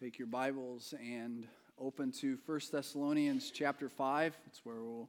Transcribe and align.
Take 0.00 0.20
your 0.20 0.28
Bibles 0.28 0.94
and 1.02 1.44
open 1.76 2.12
to 2.20 2.38
1 2.46 2.60
Thessalonians 2.70 3.50
chapter 3.50 3.88
5. 3.88 4.36
That's 4.46 4.64
where 4.64 4.76
we'll 4.76 5.08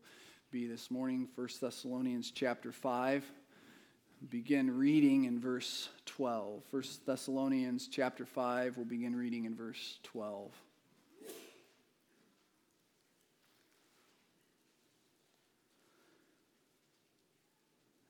be 0.50 0.66
this 0.66 0.90
morning. 0.90 1.28
1 1.36 1.48
Thessalonians 1.62 2.32
chapter 2.32 2.72
5. 2.72 3.24
Begin 4.32 4.76
reading 4.76 5.26
in 5.26 5.40
verse 5.40 5.90
12. 6.08 6.64
1 6.72 6.84
Thessalonians 7.06 7.88
chapter 7.88 8.26
5, 8.26 8.78
we'll 8.78 8.86
begin 8.88 9.16
reading 9.16 9.46
in 9.46 9.54
verse 9.54 10.00
12. 10.02 10.52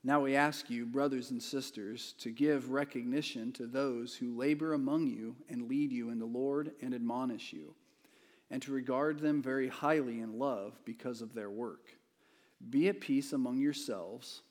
Now 0.02 0.21
we 0.21 0.34
ask 0.36 0.70
you, 0.70 0.86
brothers 0.86 1.32
and 1.32 1.43
sisters, 1.43 2.13
to 2.20 2.32
give 2.32 2.71
recognition 2.71 3.51
to 3.54 3.68
those 3.68 4.15
who 4.15 4.37
labor 4.37 4.73
among 4.73 5.07
you 5.07 5.36
and 5.50 5.68
lead 5.68 5.92
you 5.92 6.10
in 6.10 6.19
the 6.19 6.25
Lord 6.25 6.71
and 6.82 6.93
admonish 6.93 7.51
you, 7.51 7.75
and 8.50 8.61
to 8.61 8.71
regard 8.71 9.20
them 9.20 9.42
very 9.42 9.68
highly 9.68 10.21
in 10.21 10.39
love 10.39 10.79
because 10.86 11.21
of 11.21 11.33
their 11.33 11.50
work. 11.50 11.97
Be 12.70 12.87
at 12.87 13.01
peace 13.01 13.33
among 13.33 13.59
yourselves. 13.59 14.42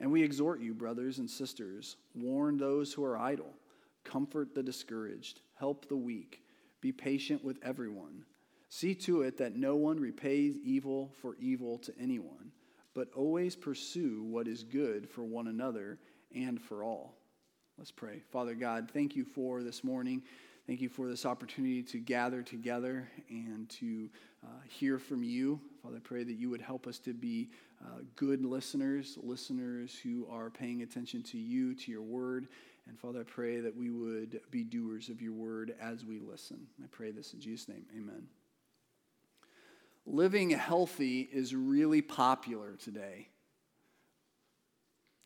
And 0.00 0.10
we 0.10 0.22
exhort 0.22 0.60
you, 0.60 0.74
brothers 0.74 1.18
and 1.18 1.30
sisters, 1.30 1.96
warn 2.14 2.56
those 2.56 2.92
who 2.92 3.04
are 3.04 3.18
idle, 3.18 3.54
comfort 4.02 4.54
the 4.56 4.62
discouraged, 4.62 5.40
help 5.54 5.88
the 5.88 5.96
weak, 5.96 6.42
be 6.80 6.90
patient 6.90 7.44
with 7.44 7.58
everyone. 7.62 8.24
See 8.68 8.94
to 8.96 9.22
it 9.22 9.38
that 9.38 9.56
no 9.56 9.76
one 9.76 10.00
repays 10.00 10.56
evil 10.64 11.12
for 11.20 11.36
evil 11.36 11.78
to 11.78 11.92
anyone 11.98 12.52
but 12.98 13.06
always 13.14 13.54
pursue 13.54 14.24
what 14.24 14.48
is 14.48 14.64
good 14.64 15.08
for 15.08 15.22
one 15.22 15.46
another 15.46 16.00
and 16.34 16.60
for 16.60 16.82
all. 16.82 17.14
Let's 17.78 17.92
pray. 17.92 18.22
Father 18.32 18.56
God, 18.56 18.90
thank 18.92 19.14
you 19.14 19.24
for 19.24 19.62
this 19.62 19.84
morning. 19.84 20.20
Thank 20.66 20.80
you 20.80 20.88
for 20.88 21.06
this 21.06 21.24
opportunity 21.24 21.80
to 21.84 21.98
gather 22.00 22.42
together 22.42 23.08
and 23.30 23.68
to 23.68 24.10
uh, 24.42 24.48
hear 24.66 24.98
from 24.98 25.22
you. 25.22 25.60
Father, 25.80 25.98
I 25.98 26.00
pray 26.00 26.24
that 26.24 26.32
you 26.32 26.50
would 26.50 26.60
help 26.60 26.88
us 26.88 26.98
to 26.98 27.14
be 27.14 27.50
uh, 27.80 28.00
good 28.16 28.44
listeners, 28.44 29.16
listeners 29.22 29.96
who 30.02 30.26
are 30.28 30.50
paying 30.50 30.82
attention 30.82 31.22
to 31.22 31.38
you, 31.38 31.76
to 31.76 31.92
your 31.92 32.02
word. 32.02 32.48
And 32.88 32.98
Father, 32.98 33.20
I 33.20 33.30
pray 33.30 33.60
that 33.60 33.76
we 33.76 33.90
would 33.90 34.40
be 34.50 34.64
doers 34.64 35.08
of 35.08 35.22
your 35.22 35.34
word 35.34 35.72
as 35.80 36.04
we 36.04 36.18
listen. 36.18 36.66
I 36.82 36.88
pray 36.90 37.12
this 37.12 37.32
in 37.32 37.38
Jesus' 37.38 37.68
name. 37.68 37.84
Amen 37.96 38.26
living 40.08 40.50
healthy 40.50 41.28
is 41.32 41.54
really 41.54 42.02
popular 42.02 42.76
today. 42.82 43.28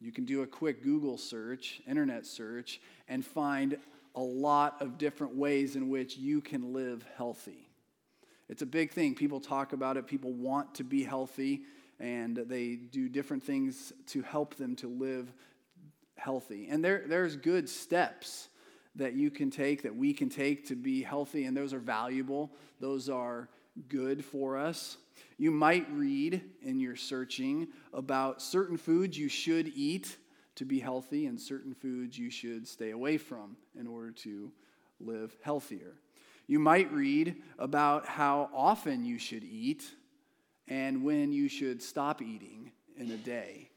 You 0.00 0.10
can 0.10 0.24
do 0.24 0.42
a 0.42 0.46
quick 0.46 0.82
Google 0.82 1.16
search, 1.16 1.80
internet 1.86 2.26
search, 2.26 2.80
and 3.08 3.24
find 3.24 3.78
a 4.14 4.20
lot 4.20 4.82
of 4.82 4.98
different 4.98 5.36
ways 5.36 5.76
in 5.76 5.88
which 5.88 6.16
you 6.16 6.40
can 6.40 6.72
live 6.72 7.04
healthy. 7.16 7.68
It's 8.48 8.62
a 8.62 8.66
big 8.66 8.90
thing. 8.90 9.14
People 9.14 9.40
talk 9.40 9.72
about 9.72 9.96
it, 9.96 10.06
people 10.06 10.32
want 10.32 10.74
to 10.74 10.84
be 10.84 11.04
healthy, 11.04 11.62
and 12.00 12.36
they 12.36 12.74
do 12.74 13.08
different 13.08 13.42
things 13.42 13.92
to 14.08 14.22
help 14.22 14.56
them 14.56 14.74
to 14.76 14.88
live 14.88 15.32
healthy. 16.16 16.66
And 16.68 16.84
there, 16.84 17.04
there's 17.06 17.36
good 17.36 17.68
steps 17.68 18.48
that 18.96 19.14
you 19.14 19.30
can 19.30 19.50
take, 19.50 19.82
that 19.84 19.94
we 19.94 20.12
can 20.12 20.28
take 20.28 20.66
to 20.66 20.74
be 20.74 21.02
healthy, 21.02 21.44
and 21.44 21.56
those 21.56 21.72
are 21.72 21.78
valuable. 21.78 22.50
Those 22.80 23.08
are 23.08 23.48
good 23.88 24.24
for 24.24 24.56
us. 24.56 24.96
You 25.38 25.50
might 25.50 25.90
read 25.92 26.42
in 26.62 26.80
your 26.80 26.96
searching 26.96 27.68
about 27.92 28.42
certain 28.42 28.76
foods 28.76 29.18
you 29.18 29.28
should 29.28 29.68
eat 29.74 30.16
to 30.56 30.64
be 30.64 30.78
healthy 30.78 31.26
and 31.26 31.40
certain 31.40 31.74
foods 31.74 32.18
you 32.18 32.30
should 32.30 32.68
stay 32.68 32.90
away 32.90 33.16
from 33.16 33.56
in 33.78 33.86
order 33.86 34.10
to 34.10 34.52
live 35.00 35.34
healthier. 35.42 35.94
You 36.46 36.58
might 36.58 36.92
read 36.92 37.36
about 37.58 38.06
how 38.06 38.50
often 38.54 39.04
you 39.04 39.18
should 39.18 39.44
eat 39.44 39.84
and 40.68 41.02
when 41.02 41.32
you 41.32 41.48
should 41.48 41.82
stop 41.82 42.20
eating 42.20 42.72
in 42.96 43.10
a 43.10 43.16
day 43.16 43.70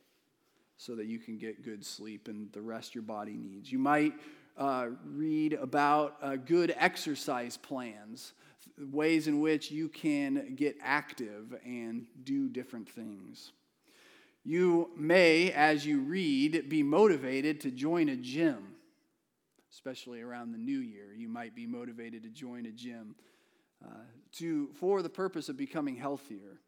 so 0.78 0.96
that 0.96 1.06
you 1.06 1.20
can 1.20 1.38
get 1.38 1.64
good 1.64 1.86
sleep 1.86 2.28
and 2.28 2.52
the 2.52 2.62
rest 2.62 2.94
your 2.94 3.02
body 3.04 3.38
needs. 3.38 3.72
You 3.72 3.80
might 3.80 4.14
uh, 4.58 4.88
read 5.06 5.54
about 5.54 6.18
uh, 6.22 6.36
good 6.36 6.76
exercise 6.78 7.58
plans 7.58 8.34
ways 8.78 9.28
in 9.28 9.40
which 9.40 9.72
you 9.72 9.90
can 9.90 10.56
get 10.56 10.76
active 10.82 11.56
and 11.66 12.06
do 12.24 12.50
different 12.50 12.90
things. 12.90 13.52
You 14.44 14.92
may, 14.96 15.52
as 15.52 15.86
you 15.86 16.02
read, 16.02 16.70
be 16.70 16.84
motivated 16.84 17.62
to 17.62 17.72
join 17.72 18.10
a 18.10 18.16
gym, 18.16 18.76
especially 19.72 20.22
around 20.22 20.52
the 20.52 20.58
new 20.58 20.80
year. 20.80 21.14
You 21.16 21.30
might 21.30 21.56
be 21.56 21.66
motivated 21.66 22.24
to 22.24 22.30
join 22.30 22.66
a 22.66 22.72
gym 22.72 23.16
uh, 23.84 23.90
to, 24.34 24.70
for 24.76 25.02
the 25.02 25.10
purpose 25.10 25.50
of 25.50 25.58
becoming 25.58 25.96
healthier. 25.96 26.60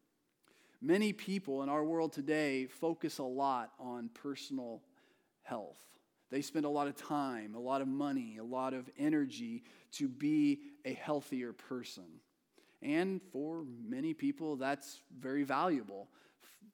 Many 0.81 1.13
people 1.13 1.63
in 1.63 1.69
our 1.69 1.83
world 1.83 2.13
today 2.13 2.65
focus 2.65 3.17
a 3.17 3.23
lot 3.23 3.71
on 3.79 4.09
personal 4.13 4.81
health. 5.43 5.77
They 6.29 6.41
spend 6.41 6.65
a 6.65 6.69
lot 6.69 6.87
of 6.87 6.95
time, 6.95 7.55
a 7.55 7.59
lot 7.59 7.81
of 7.81 7.87
money, 7.87 8.37
a 8.39 8.43
lot 8.43 8.73
of 8.73 8.89
energy 8.97 9.63
to 9.93 10.09
be 10.09 10.59
a 10.83 10.93
healthier 10.93 11.53
person. 11.53 12.21
And 12.81 13.21
for 13.31 13.63
many 13.87 14.13
people, 14.13 14.55
that's 14.55 15.01
very 15.17 15.43
valuable 15.43 16.09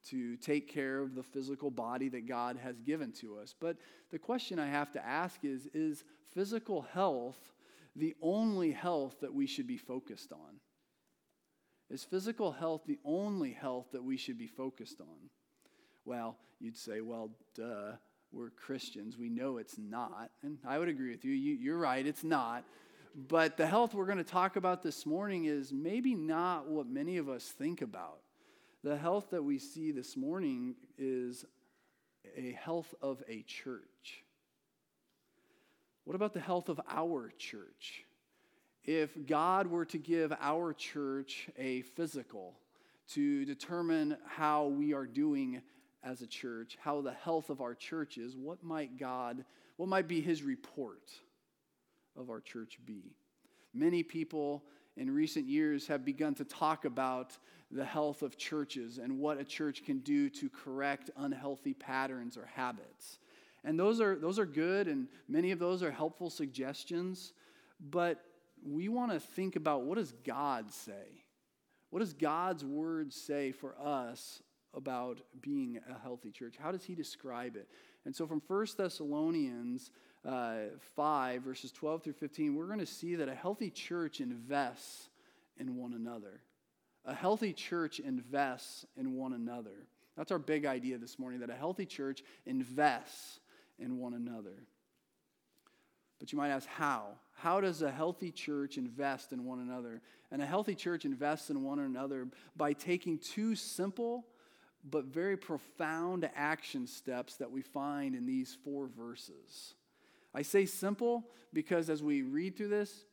to 0.10 0.36
take 0.38 0.68
care 0.68 1.00
of 1.00 1.16
the 1.16 1.24
physical 1.24 1.72
body 1.72 2.10
that 2.10 2.28
God 2.28 2.58
has 2.58 2.82
given 2.82 3.12
to 3.14 3.38
us. 3.38 3.56
But 3.58 3.78
the 4.12 4.20
question 4.20 4.60
I 4.60 4.68
have 4.68 4.92
to 4.94 5.06
ask 5.06 5.40
is 5.44 5.68
Is 5.74 6.04
physical 6.34 6.82
health 6.82 7.54
the 7.96 8.16
only 8.22 8.72
health 8.72 9.18
that 9.22 9.34
we 9.34 9.46
should 9.46 9.68
be 9.68 9.78
focused 9.78 10.32
on? 10.32 10.60
Is 11.90 12.04
physical 12.04 12.52
health 12.52 12.82
the 12.88 13.00
only 13.06 13.52
health 13.52 13.92
that 13.92 14.04
we 14.04 14.18
should 14.18 14.38
be 14.38 14.48
focused 14.48 15.00
on? 15.00 15.30
Well, 16.06 16.38
you'd 16.60 16.78
say, 16.78 17.02
well, 17.02 17.30
duh 17.56 17.94
we're 18.34 18.50
Christians. 18.50 19.18
We 19.18 19.30
know 19.30 19.58
it's 19.58 19.78
not. 19.78 20.32
And 20.42 20.58
I 20.68 20.80
would 20.80 20.90
agree 20.90 21.12
with 21.12 21.24
you. 21.24 21.34
you 21.34 21.74
are 21.74 21.78
right, 21.78 22.06
it's 22.06 22.24
not. 22.24 22.64
But 23.16 23.58
the 23.58 23.68
health 23.68 23.94
we're 23.94 24.08
going 24.08 24.18
to 24.18 24.24
talk 24.24 24.56
about 24.56 24.82
this 24.82 25.06
morning 25.06 25.46
is 25.46 25.72
maybe 25.72 26.16
not 26.16 26.68
what 26.68 26.88
many 26.88 27.18
of 27.18 27.30
us 27.30 27.44
think 27.46 27.82
about. 27.82 28.20
The 28.84 28.98
health 28.98 29.30
that 29.30 29.44
we 29.44 29.60
see 29.60 29.92
this 29.92 30.18
morning 30.18 30.76
is 30.98 31.46
a 32.36 32.52
health 32.52 32.94
of 33.02 33.22
a 33.30 33.44
church. 33.44 34.24
What 36.06 36.16
about 36.16 36.34
the 36.34 36.40
health 36.40 36.70
of 36.70 36.82
our 36.90 37.32
church? 37.38 38.04
If 38.84 39.12
God 39.28 39.68
were 39.68 39.86
to 39.86 39.98
give 39.98 40.34
our 40.42 40.74
church 40.74 41.50
a 41.58 41.84
physical 41.84 42.56
to 43.12 43.46
determine 43.46 44.18
how 44.26 44.66
we 44.66 44.94
are 44.94 45.06
doing 45.06 45.62
as 46.04 46.22
a 46.22 46.28
church, 46.28 46.78
how 46.82 47.02
the 47.02 47.14
health 47.14 47.50
of 47.50 47.62
our 47.62 47.74
church 47.74 48.18
is, 48.18 48.36
what 48.36 48.64
might 48.64 48.98
God, 48.98 49.46
what 49.78 49.90
might 49.90 50.08
be 50.08 50.22
his 50.22 50.44
report 50.44 51.12
of 52.16 52.30
our 52.30 52.42
church 52.42 52.78
be? 52.86 53.16
Many 53.74 54.04
people 54.04 54.64
in 54.98 55.10
recent 55.10 55.48
years 55.48 55.88
have 55.88 56.06
begun 56.06 56.36
to 56.36 56.44
talk 56.44 56.86
about 56.86 57.38
the 57.72 57.86
health 57.86 58.22
of 58.22 58.38
churches 58.38 59.00
and 59.00 59.18
what 59.18 59.40
a 59.40 59.44
church 59.44 59.84
can 59.84 60.00
do 60.00 60.30
to 60.30 60.50
correct 60.50 61.10
unhealthy 61.18 61.74
patterns 61.74 62.38
or 62.38 62.46
habits. 62.46 63.18
And 63.64 63.80
those 63.80 64.02
are, 64.02 64.16
those 64.16 64.38
are 64.38 64.46
good, 64.46 64.88
and 64.88 65.08
many 65.28 65.52
of 65.52 65.60
those 65.60 65.82
are 65.82 65.92
helpful 65.92 66.30
suggestions, 66.30 67.34
but 67.80 68.24
we 68.66 68.90
want 68.90 69.12
to 69.12 69.20
think 69.20 69.56
about 69.56 69.84
what 69.84 69.98
does 69.98 70.14
God 70.26 70.72
say? 70.72 71.24
What 71.90 72.00
does 72.00 72.14
God's 72.14 72.64
word 72.66 73.14
say 73.14 73.52
for 73.52 73.76
us 73.82 74.42
about 74.74 75.20
being 75.42 75.80
a 75.90 76.00
healthy 76.00 76.32
church. 76.32 76.56
How 76.60 76.72
does 76.72 76.84
he 76.84 76.96
describe 76.96 77.56
it? 77.56 77.68
And 78.06 78.16
so 78.16 78.28
from 78.28 78.42
1 78.48 78.68
Thessalonians 78.78 79.92
uh, 80.28 80.56
5, 80.96 81.42
verses 81.42 81.72
12 81.72 82.04
through 82.04 82.14
15, 82.14 82.56
we're 82.56 82.68
going 82.68 82.80
to 82.80 82.86
see 82.86 83.16
that 83.16 83.30
a 83.30 83.36
healthy 83.36 83.70
church 83.70 84.20
invests 84.20 85.10
in 85.58 85.78
one 85.78 85.94
another. 85.94 86.42
A 87.06 87.14
healthy 87.14 87.54
church 87.54 88.00
invests 88.00 88.86
in 88.98 89.16
one 89.16 89.34
another. 89.34 89.88
That's 90.18 90.32
our 90.32 90.40
big 90.40 90.66
idea 90.66 90.98
this 90.98 91.20
morning 91.20 91.40
that 91.42 91.50
a 91.50 91.56
healthy 91.56 91.86
church 91.86 92.24
invests 92.46 93.40
in 93.80 93.98
one 93.98 94.14
another. 94.14 94.64
But 96.20 96.32
you 96.32 96.38
might 96.38 96.52
ask, 96.52 96.68
how? 96.68 97.08
How 97.34 97.60
does 97.60 97.82
a 97.82 97.92
healthy 97.92 98.32
church 98.32 98.78
invest 98.78 99.34
in 99.34 99.44
one 99.44 99.60
another? 99.60 100.02
And 100.32 100.42
a 100.42 100.46
healthy 100.46 100.76
church 100.76 101.04
invests 101.04 101.50
in 101.50 101.64
one 101.64 101.80
another 101.80 102.28
by 102.56 102.72
taking 102.74 103.18
two 103.18 103.56
simple 103.56 104.26
but 104.90 105.06
very 105.06 105.38
profound 105.38 106.30
action 106.36 106.88
steps 106.88 107.36
that 107.38 107.52
we 107.52 107.62
find 107.62 108.16
in 108.16 108.26
these 108.26 108.58
four 108.64 108.88
verses. 108.88 109.76
I 110.34 110.42
say 110.42 110.66
simple 110.66 111.26
because 111.54 111.90
as 111.90 112.04
we 112.04 112.22
read 112.22 112.58
through 112.58 112.70
this, 112.70 113.06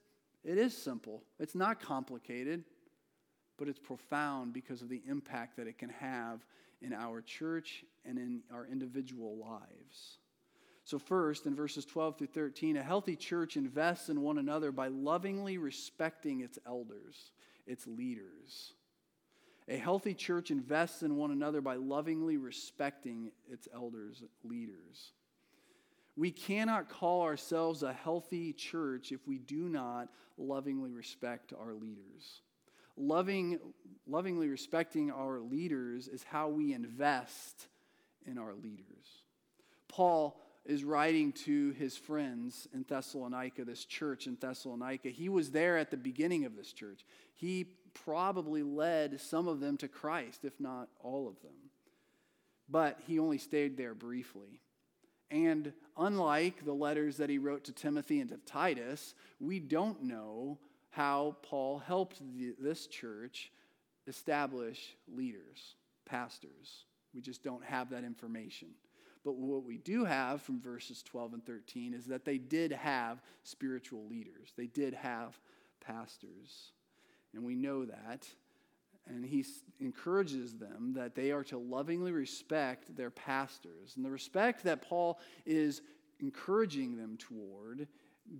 it 0.42 0.58
is 0.58 0.76
simple. 0.76 1.22
It's 1.38 1.54
not 1.54 1.80
complicated, 1.80 2.64
but 3.58 3.68
it's 3.68 3.78
profound 3.78 4.52
because 4.52 4.82
of 4.82 4.88
the 4.88 5.02
impact 5.08 5.56
that 5.58 5.66
it 5.66 5.78
can 5.78 5.90
have 5.90 6.44
in 6.80 6.92
our 6.92 7.20
church 7.20 7.84
and 8.04 8.18
in 8.18 8.40
our 8.52 8.66
individual 8.66 9.36
lives. 9.36 10.18
So, 10.84 10.98
first, 10.98 11.46
in 11.46 11.54
verses 11.54 11.84
12 11.84 12.18
through 12.18 12.26
13, 12.28 12.78
a 12.78 12.82
healthy 12.82 13.14
church 13.14 13.56
invests 13.56 14.08
in 14.08 14.22
one 14.22 14.38
another 14.38 14.72
by 14.72 14.88
lovingly 14.88 15.58
respecting 15.58 16.40
its 16.40 16.58
elders, 16.66 17.32
its 17.66 17.86
leaders. 17.86 18.72
A 19.70 19.76
healthy 19.76 20.14
church 20.14 20.50
invests 20.50 21.04
in 21.04 21.16
one 21.16 21.30
another 21.30 21.60
by 21.60 21.76
lovingly 21.76 22.36
respecting 22.36 23.30
its 23.48 23.68
elders, 23.72 24.20
leaders. 24.42 25.12
We 26.16 26.32
cannot 26.32 26.88
call 26.88 27.22
ourselves 27.22 27.84
a 27.84 27.92
healthy 27.92 28.52
church 28.52 29.12
if 29.12 29.28
we 29.28 29.38
do 29.38 29.68
not 29.68 30.08
lovingly 30.36 30.90
respect 30.90 31.52
our 31.52 31.72
leaders. 31.72 32.42
Loving, 32.96 33.60
lovingly 34.08 34.48
respecting 34.48 35.12
our 35.12 35.38
leaders 35.38 36.08
is 36.08 36.24
how 36.24 36.48
we 36.48 36.74
invest 36.74 37.68
in 38.26 38.38
our 38.38 38.54
leaders. 38.54 39.22
Paul 39.86 40.40
is 40.66 40.84
writing 40.84 41.32
to 41.32 41.70
his 41.72 41.96
friends 41.96 42.68
in 42.74 42.84
Thessalonica, 42.88 43.64
this 43.64 43.84
church 43.84 44.26
in 44.26 44.36
Thessalonica. 44.38 45.08
He 45.08 45.28
was 45.28 45.52
there 45.52 45.78
at 45.78 45.90
the 45.90 45.96
beginning 45.96 46.44
of 46.44 46.56
this 46.56 46.72
church. 46.72 47.04
He 47.34 47.66
probably 47.94 48.62
led 48.62 49.20
some 49.20 49.48
of 49.48 49.60
them 49.60 49.76
to 49.78 49.88
Christ, 49.88 50.44
if 50.44 50.58
not 50.60 50.88
all 51.00 51.28
of 51.28 51.40
them. 51.42 51.70
But 52.68 52.98
he 53.06 53.18
only 53.18 53.38
stayed 53.38 53.76
there 53.76 53.94
briefly. 53.94 54.60
And 55.30 55.72
unlike 55.96 56.64
the 56.64 56.72
letters 56.72 57.16
that 57.18 57.30
he 57.30 57.38
wrote 57.38 57.64
to 57.64 57.72
Timothy 57.72 58.20
and 58.20 58.30
to 58.30 58.36
Titus, 58.38 59.14
we 59.38 59.60
don't 59.60 60.02
know 60.02 60.58
how 60.90 61.36
Paul 61.42 61.78
helped 61.78 62.20
the, 62.36 62.54
this 62.58 62.86
church 62.86 63.52
establish 64.06 64.96
leaders, 65.06 65.76
pastors. 66.04 66.84
We 67.14 67.20
just 67.20 67.44
don't 67.44 67.64
have 67.64 67.90
that 67.90 68.04
information. 68.04 68.68
But 69.24 69.36
what 69.36 69.64
we 69.64 69.78
do 69.78 70.04
have 70.04 70.42
from 70.42 70.60
verses 70.60 71.02
12 71.02 71.34
and 71.34 71.44
13 71.44 71.94
is 71.94 72.06
that 72.06 72.24
they 72.24 72.38
did 72.38 72.72
have 72.72 73.20
spiritual 73.44 74.06
leaders, 74.08 74.52
they 74.56 74.66
did 74.66 74.94
have 74.94 75.38
pastors. 75.84 76.72
And 77.34 77.44
we 77.44 77.54
know 77.54 77.84
that. 77.84 78.26
And 79.06 79.24
he 79.24 79.44
encourages 79.80 80.54
them 80.54 80.92
that 80.94 81.14
they 81.14 81.32
are 81.32 81.44
to 81.44 81.58
lovingly 81.58 82.12
respect 82.12 82.96
their 82.96 83.10
pastors. 83.10 83.94
And 83.96 84.04
the 84.04 84.10
respect 84.10 84.64
that 84.64 84.82
Paul 84.82 85.18
is 85.46 85.82
encouraging 86.20 86.96
them 86.96 87.16
toward 87.16 87.88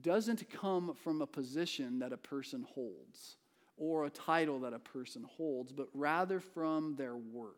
doesn't 0.03 0.49
come 0.51 0.95
from 0.95 1.23
a 1.23 1.27
position 1.27 1.99
that 1.99 2.13
a 2.13 2.17
person 2.17 2.65
holds 2.75 3.37
or 3.77 4.05
a 4.05 4.11
title 4.11 4.61
that 4.61 4.75
a 4.75 4.79
person 4.79 5.25
holds, 5.25 5.73
but 5.73 5.89
rather 5.95 6.39
from 6.39 6.95
their 6.97 7.17
work, 7.17 7.57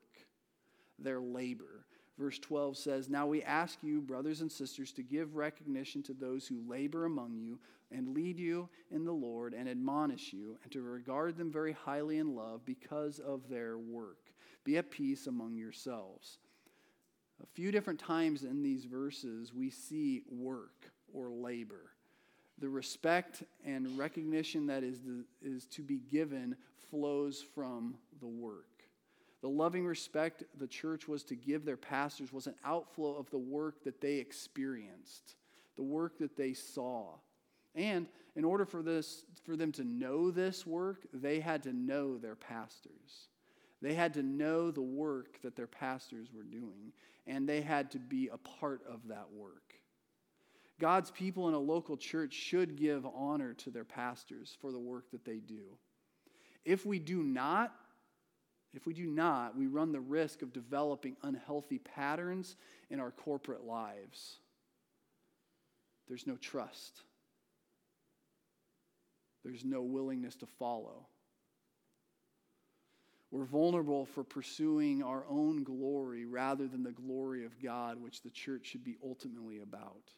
their 0.99 1.21
labor. 1.21 1.85
Verse 2.17 2.39
12 2.39 2.77
says, 2.77 3.09
Now 3.09 3.27
we 3.27 3.43
ask 3.43 3.79
you, 3.83 4.01
brothers 4.01 4.41
and 4.41 4.51
sisters, 4.51 4.93
to 4.93 5.03
give 5.03 5.35
recognition 5.35 6.03
to 6.05 6.15
those 6.15 6.47
who 6.47 6.63
labor 6.69 7.05
among 7.07 7.37
you 7.37 7.59
and 7.95 8.15
lead 8.15 8.39
you 8.39 8.69
in 8.91 9.05
the 9.05 9.13
Lord 9.13 9.55
and 9.55 9.69
admonish 9.69 10.33
you, 10.33 10.57
and 10.63 10.73
to 10.73 10.83
regard 10.83 11.37
them 11.37 11.51
very 11.51 11.73
highly 11.73 12.19
in 12.19 12.35
love 12.35 12.65
because 12.65 13.19
of 13.19 13.49
their 13.49 13.79
work. 13.79 14.33
Be 14.65 14.79
at 14.79 14.91
peace 14.91 15.27
among 15.27 15.57
yourselves. 15.57 16.39
A 17.43 17.47
few 17.55 17.73
different 17.73 17.99
times 17.99 18.45
in 18.45 18.63
these 18.63 18.85
verses, 18.85 19.53
we 19.53 19.71
see 19.71 20.23
work 20.31 20.91
or 21.13 21.31
labor. 21.31 21.91
The 22.59 22.69
respect 22.69 23.43
and 23.65 23.99
recognition 23.99 24.67
that 24.67 24.85
is, 24.85 25.01
the, 25.01 25.25
is 25.43 25.67
to 25.69 25.83
be 25.83 25.99
given 25.99 26.57
flows 26.91 27.45
from 27.55 27.97
the 28.21 28.29
work. 28.29 28.67
The 29.41 29.49
loving 29.49 29.85
respect 29.85 30.45
the 30.59 30.69
church 30.69 31.09
was 31.09 31.25
to 31.25 31.35
give 31.35 31.65
their 31.65 31.77
pastors 31.77 32.33
was 32.33 32.47
an 32.47 32.55
outflow 32.65 33.17
of 33.17 33.29
the 33.31 33.39
work 33.39 33.83
that 33.83 34.01
they 34.01 34.15
experienced, 34.15 35.35
the 35.77 35.83
work 35.83 36.19
that 36.19 36.37
they 36.37 36.53
saw. 36.53 37.15
And 37.75 38.07
in 38.37 38.45
order 38.45 38.65
for, 38.65 38.83
this, 38.83 39.25
for 39.45 39.57
them 39.57 39.73
to 39.73 39.85
know 39.85 40.31
this 40.31 40.67
work, 40.67 41.07
they 41.13 41.41
had 41.41 41.63
to 41.65 41.73
know 41.73 42.19
their 42.19 42.37
pastors. 42.37 43.29
They 43.81 43.95
had 43.95 44.15
to 44.15 44.23
know 44.23 44.71
the 44.71 44.83
work 44.83 45.41
that 45.43 45.57
their 45.57 45.67
pastors 45.67 46.29
were 46.33 46.45
doing, 46.45 46.93
and 47.27 47.49
they 47.49 47.61
had 47.61 47.91
to 47.93 47.99
be 47.99 48.29
a 48.29 48.39
part 48.39 48.83
of 48.89 49.09
that 49.09 49.27
work. 49.33 49.75
God's 50.81 51.11
people 51.11 51.49
in 51.49 51.55
a 51.55 51.59
local 51.59 51.97
church 51.97 52.33
should 52.33 52.77
give 52.77 53.07
honor 53.07 53.55
to 53.55 53.71
their 53.71 53.85
pastors 53.85 54.57
for 54.61 54.73
the 54.73 54.79
work 54.79 55.11
that 55.11 55.25
they 55.25 55.39
do. 55.39 55.79
If 56.65 56.87
we 56.87 56.99
do 56.99 57.23
not, 57.23 57.75
if 58.73 58.87
we 58.87 58.95
do 58.95 59.07
not, 59.07 59.57
we 59.57 59.67
run 59.67 59.93
the 59.93 60.01
risk 60.01 60.43
of 60.43 60.53
developing 60.53 61.17
unhealthy 61.23 61.79
patterns 61.79 62.57
in 62.89 63.01
our 63.01 63.11
corporate 63.11 63.65
lives. 63.65 64.39
There's 66.09 66.27
no 66.27 66.37
trust 66.37 67.03
there's 69.45 69.65
no 69.65 69.83
willingness 69.83 70.37
to 70.37 70.47
follow. 70.47 71.07
We're 73.31 73.45
vulnerable 73.45 74.05
for 74.05 74.25
pursuing 74.25 75.03
our 75.03 75.25
own 75.29 75.65
glory 75.65 76.27
rather 76.27 76.69
than 76.69 76.83
the 76.83 76.93
glory 76.93 77.45
of 77.47 77.61
God, 77.63 78.01
which 78.01 78.23
the 78.23 78.31
church 78.31 78.67
should 78.67 78.85
be 78.85 78.99
ultimately 79.03 79.61
about. 79.61 80.13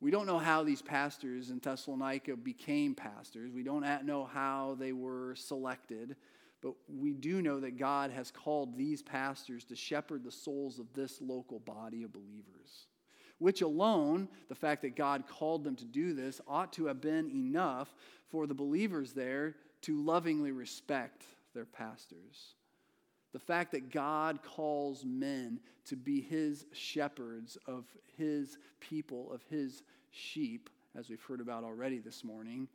We 0.00 0.10
don't 0.10 0.26
know 0.26 0.38
how 0.38 0.62
these 0.62 0.80
pastors 0.80 1.50
in 1.50 1.58
Thessalonica 1.58 2.36
became 2.36 2.94
pastors. 2.94 3.50
We 3.52 3.62
don't 3.62 3.84
know 4.06 4.24
how 4.24 4.76
they 4.78 4.92
were 4.92 5.34
selected, 5.34 6.16
but 6.62 6.74
we 6.88 7.12
do 7.12 7.42
know 7.42 7.60
that 7.60 7.78
God 7.78 8.10
has 8.12 8.30
called 8.30 8.78
these 8.78 9.02
pastors 9.02 9.64
to 9.64 9.76
shepherd 9.76 10.24
the 10.24 10.32
souls 10.32 10.78
of 10.78 10.86
this 10.94 11.20
local 11.20 11.58
body 11.58 12.04
of 12.04 12.12
believers 12.12 12.86
which 13.38 13.62
alone, 13.62 14.28
the 14.48 14.54
fact 14.54 14.82
that 14.82 14.96
God 14.96 15.24
called 15.28 15.64
them 15.64 15.76
to 15.76 15.84
do 15.84 16.12
this, 16.12 16.40
ought 16.46 16.72
to 16.74 16.86
have 16.86 17.00
been 17.00 17.30
enough 17.30 17.94
for 18.30 18.46
the 18.46 18.54
believers 18.54 19.12
there 19.12 19.54
to 19.82 20.02
lovingly 20.02 20.52
respect 20.52 21.24
their 21.54 21.64
pastors. 21.64 22.54
The 23.32 23.38
fact 23.38 23.72
that 23.72 23.90
God 23.90 24.40
calls 24.42 25.04
men 25.04 25.60
to 25.86 25.96
be 25.96 26.20
his 26.20 26.66
shepherds 26.72 27.58
of 27.66 27.84
his 28.16 28.58
people, 28.80 29.32
of 29.32 29.42
his 29.48 29.82
sheep, 30.10 30.70
as 30.96 31.08
we've 31.08 31.22
heard 31.22 31.40
about 31.40 31.64
already 31.64 31.98
this 31.98 32.24
morning, 32.24 32.68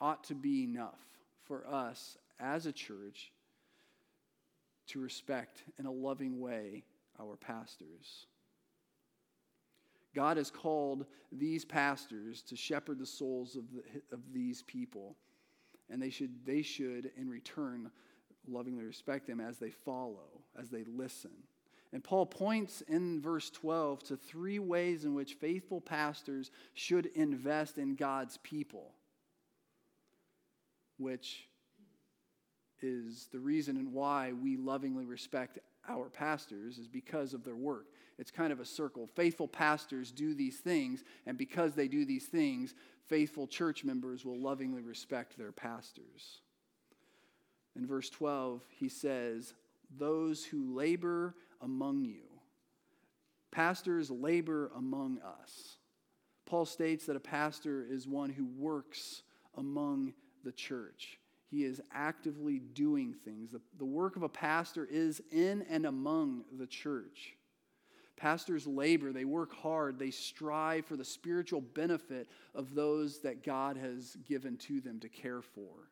ought 0.00 0.24
to 0.24 0.34
be 0.34 0.64
enough 0.64 0.98
for 1.44 1.66
us 1.66 2.16
as 2.40 2.66
a 2.66 2.72
church 2.72 3.32
to 4.88 5.00
respect 5.00 5.62
in 5.78 5.86
a 5.86 5.92
loving 5.92 6.40
way 6.40 6.84
our 7.20 7.36
pastors. 7.36 8.26
God 10.14 10.36
has 10.36 10.50
called 10.50 11.06
these 11.30 11.64
pastors 11.64 12.42
to 12.42 12.56
shepherd 12.56 12.98
the 12.98 13.06
souls 13.06 13.56
of, 13.56 13.64
the, 13.72 13.82
of 14.14 14.20
these 14.32 14.62
people. 14.62 15.16
And 15.90 16.00
they 16.00 16.10
should, 16.10 16.44
they 16.44 16.62
should, 16.62 17.10
in 17.16 17.28
return, 17.28 17.90
lovingly 18.48 18.84
respect 18.84 19.26
them 19.26 19.40
as 19.40 19.58
they 19.58 19.70
follow, 19.70 20.42
as 20.58 20.70
they 20.70 20.84
listen. 20.84 21.32
And 21.92 22.02
Paul 22.02 22.24
points 22.26 22.82
in 22.88 23.20
verse 23.20 23.50
12 23.50 24.02
to 24.04 24.16
three 24.16 24.58
ways 24.58 25.04
in 25.04 25.14
which 25.14 25.34
faithful 25.34 25.80
pastors 25.80 26.50
should 26.74 27.06
invest 27.14 27.76
in 27.76 27.94
God's 27.94 28.38
people, 28.38 28.92
which 30.96 31.46
is 32.80 33.28
the 33.30 33.38
reason 33.38 33.76
and 33.76 33.92
why 33.92 34.32
we 34.32 34.56
lovingly 34.56 35.04
respect 35.04 35.58
our 35.88 36.08
pastors 36.08 36.78
is 36.78 36.88
because 36.88 37.34
of 37.34 37.44
their 37.44 37.56
work. 37.56 37.86
It's 38.22 38.30
kind 38.30 38.52
of 38.52 38.60
a 38.60 38.64
circle. 38.64 39.08
Faithful 39.16 39.48
pastors 39.48 40.12
do 40.12 40.32
these 40.32 40.60
things, 40.60 41.02
and 41.26 41.36
because 41.36 41.74
they 41.74 41.88
do 41.88 42.04
these 42.04 42.26
things, 42.26 42.72
faithful 43.08 43.48
church 43.48 43.82
members 43.82 44.24
will 44.24 44.38
lovingly 44.38 44.80
respect 44.80 45.36
their 45.36 45.50
pastors. 45.50 46.38
In 47.74 47.84
verse 47.84 48.08
12, 48.10 48.62
he 48.78 48.88
says, 48.88 49.54
Those 49.98 50.44
who 50.44 50.72
labor 50.72 51.34
among 51.60 52.04
you. 52.04 52.22
Pastors 53.50 54.08
labor 54.08 54.70
among 54.76 55.18
us. 55.18 55.78
Paul 56.46 56.64
states 56.64 57.06
that 57.06 57.16
a 57.16 57.20
pastor 57.20 57.84
is 57.90 58.06
one 58.06 58.30
who 58.30 58.46
works 58.46 59.22
among 59.56 60.12
the 60.44 60.52
church. 60.52 61.18
He 61.50 61.64
is 61.64 61.82
actively 61.92 62.60
doing 62.60 63.16
things. 63.24 63.50
The, 63.50 63.60
the 63.78 63.84
work 63.84 64.14
of 64.14 64.22
a 64.22 64.28
pastor 64.28 64.86
is 64.88 65.20
in 65.32 65.66
and 65.68 65.86
among 65.86 66.44
the 66.56 66.68
church. 66.68 67.34
Pastors 68.16 68.66
labor, 68.66 69.12
they 69.12 69.24
work 69.24 69.52
hard, 69.54 69.98
they 69.98 70.10
strive 70.10 70.86
for 70.86 70.96
the 70.96 71.04
spiritual 71.04 71.60
benefit 71.60 72.28
of 72.54 72.74
those 72.74 73.20
that 73.20 73.42
God 73.42 73.76
has 73.76 74.16
given 74.26 74.56
to 74.58 74.80
them 74.80 75.00
to 75.00 75.08
care 75.08 75.42
for. 75.42 75.88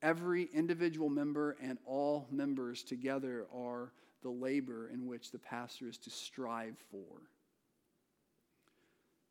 Every 0.00 0.48
individual 0.54 1.08
member 1.08 1.56
and 1.60 1.78
all 1.84 2.28
members 2.30 2.82
together 2.82 3.46
are 3.54 3.92
the 4.22 4.30
labor 4.30 4.88
in 4.88 5.06
which 5.06 5.32
the 5.32 5.38
pastor 5.38 5.88
is 5.88 5.98
to 5.98 6.10
strive 6.10 6.76
for. 6.90 7.22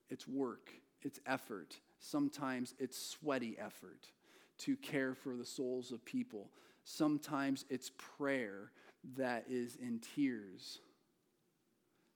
It's 0.10 0.28
work, 0.28 0.72
it's 1.02 1.20
effort, 1.26 1.78
sometimes 2.00 2.74
it's 2.80 2.98
sweaty 2.98 3.58
effort 3.60 4.12
to 4.60 4.76
care 4.76 5.14
for 5.14 5.36
the 5.36 5.46
souls 5.46 5.92
of 5.92 6.04
people. 6.04 6.50
Sometimes 6.84 7.66
it's 7.70 7.92
prayer 7.98 8.72
that 9.16 9.46
is 9.50 9.76
in 9.76 10.00
tears. 10.16 10.80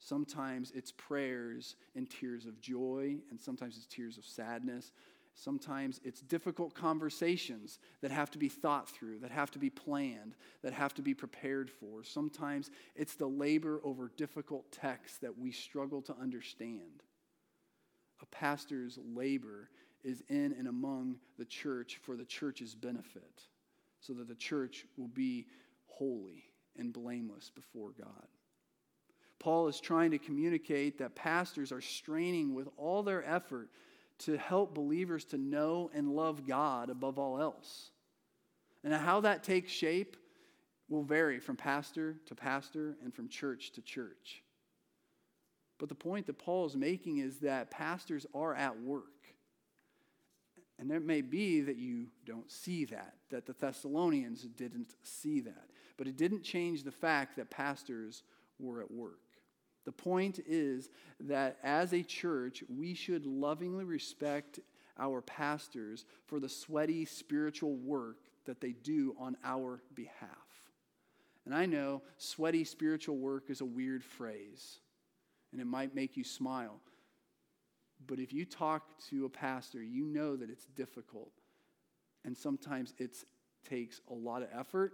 Sometimes 0.03 0.71
it's 0.73 0.91
prayers 0.91 1.75
and 1.95 2.09
tears 2.09 2.47
of 2.47 2.59
joy, 2.59 3.17
and 3.29 3.39
sometimes 3.39 3.77
it's 3.77 3.85
tears 3.85 4.17
of 4.17 4.25
sadness. 4.25 4.91
Sometimes 5.35 6.01
it's 6.03 6.21
difficult 6.21 6.73
conversations 6.73 7.77
that 8.01 8.09
have 8.09 8.31
to 8.31 8.39
be 8.39 8.49
thought 8.49 8.89
through, 8.89 9.19
that 9.19 9.29
have 9.29 9.51
to 9.51 9.59
be 9.59 9.69
planned, 9.69 10.33
that 10.63 10.73
have 10.73 10.95
to 10.95 11.03
be 11.03 11.13
prepared 11.13 11.69
for. 11.69 12.03
Sometimes 12.03 12.71
it's 12.95 13.13
the 13.13 13.27
labor 13.27 13.79
over 13.83 14.11
difficult 14.17 14.71
texts 14.71 15.19
that 15.19 15.37
we 15.37 15.51
struggle 15.51 16.01
to 16.01 16.15
understand. 16.19 17.03
A 18.23 18.25
pastor's 18.25 18.97
labor 19.15 19.69
is 20.03 20.23
in 20.29 20.55
and 20.57 20.67
among 20.67 21.17
the 21.37 21.45
church 21.45 21.99
for 22.01 22.17
the 22.17 22.25
church's 22.25 22.73
benefit, 22.73 23.43
so 23.99 24.13
that 24.13 24.27
the 24.27 24.35
church 24.35 24.85
will 24.97 25.09
be 25.09 25.45
holy 25.85 26.43
and 26.75 26.91
blameless 26.91 27.51
before 27.53 27.91
God. 27.91 28.27
Paul 29.41 29.67
is 29.67 29.79
trying 29.79 30.11
to 30.11 30.19
communicate 30.19 30.99
that 30.99 31.15
pastors 31.15 31.71
are 31.71 31.81
straining 31.81 32.53
with 32.53 32.67
all 32.77 33.01
their 33.01 33.27
effort 33.27 33.69
to 34.19 34.37
help 34.37 34.75
believers 34.75 35.25
to 35.25 35.37
know 35.37 35.89
and 35.95 36.15
love 36.15 36.45
God 36.45 36.91
above 36.91 37.17
all 37.17 37.41
else. 37.41 37.89
And 38.83 38.93
how 38.93 39.21
that 39.21 39.43
takes 39.43 39.71
shape 39.71 40.15
will 40.89 41.01
vary 41.01 41.39
from 41.39 41.55
pastor 41.55 42.17
to 42.27 42.35
pastor 42.35 42.95
and 43.03 43.11
from 43.13 43.29
church 43.29 43.71
to 43.71 43.81
church. 43.81 44.43
But 45.79 45.89
the 45.89 45.95
point 45.95 46.27
that 46.27 46.37
Paul 46.37 46.67
is 46.67 46.75
making 46.75 47.17
is 47.17 47.39
that 47.39 47.71
pastors 47.71 48.27
are 48.35 48.53
at 48.53 48.79
work. 48.79 49.05
And 50.77 50.91
it 50.91 51.03
may 51.03 51.21
be 51.21 51.61
that 51.61 51.77
you 51.77 52.07
don't 52.25 52.51
see 52.51 52.85
that, 52.85 53.15
that 53.31 53.47
the 53.47 53.53
Thessalonians 53.53 54.43
didn't 54.43 54.93
see 55.01 55.39
that. 55.41 55.69
But 55.97 56.07
it 56.07 56.17
didn't 56.17 56.43
change 56.43 56.83
the 56.83 56.91
fact 56.91 57.37
that 57.37 57.49
pastors 57.49 58.21
were 58.59 58.81
at 58.81 58.91
work. 58.91 59.30
The 59.85 59.91
point 59.91 60.39
is 60.47 60.89
that 61.21 61.57
as 61.63 61.93
a 61.93 62.03
church, 62.03 62.63
we 62.69 62.93
should 62.93 63.25
lovingly 63.25 63.83
respect 63.83 64.59
our 64.99 65.21
pastors 65.21 66.05
for 66.25 66.39
the 66.39 66.49
sweaty 66.49 67.05
spiritual 67.05 67.75
work 67.75 68.17
that 68.45 68.61
they 68.61 68.71
do 68.71 69.15
on 69.19 69.35
our 69.43 69.81
behalf. 69.95 70.29
And 71.45 71.55
I 71.55 71.65
know 71.65 72.03
sweaty 72.17 72.63
spiritual 72.63 73.17
work 73.17 73.49
is 73.49 73.61
a 73.61 73.65
weird 73.65 74.03
phrase, 74.03 74.79
and 75.51 75.59
it 75.59 75.65
might 75.65 75.95
make 75.95 76.15
you 76.15 76.23
smile. 76.23 76.79
But 78.05 78.19
if 78.19 78.31
you 78.33 78.45
talk 78.45 78.99
to 79.09 79.25
a 79.25 79.29
pastor, 79.29 79.81
you 79.81 80.05
know 80.05 80.35
that 80.35 80.49
it's 80.49 80.65
difficult. 80.65 81.31
And 82.23 82.37
sometimes 82.37 82.93
it 82.99 83.17
takes 83.67 84.01
a 84.09 84.13
lot 84.13 84.43
of 84.43 84.49
effort 84.57 84.93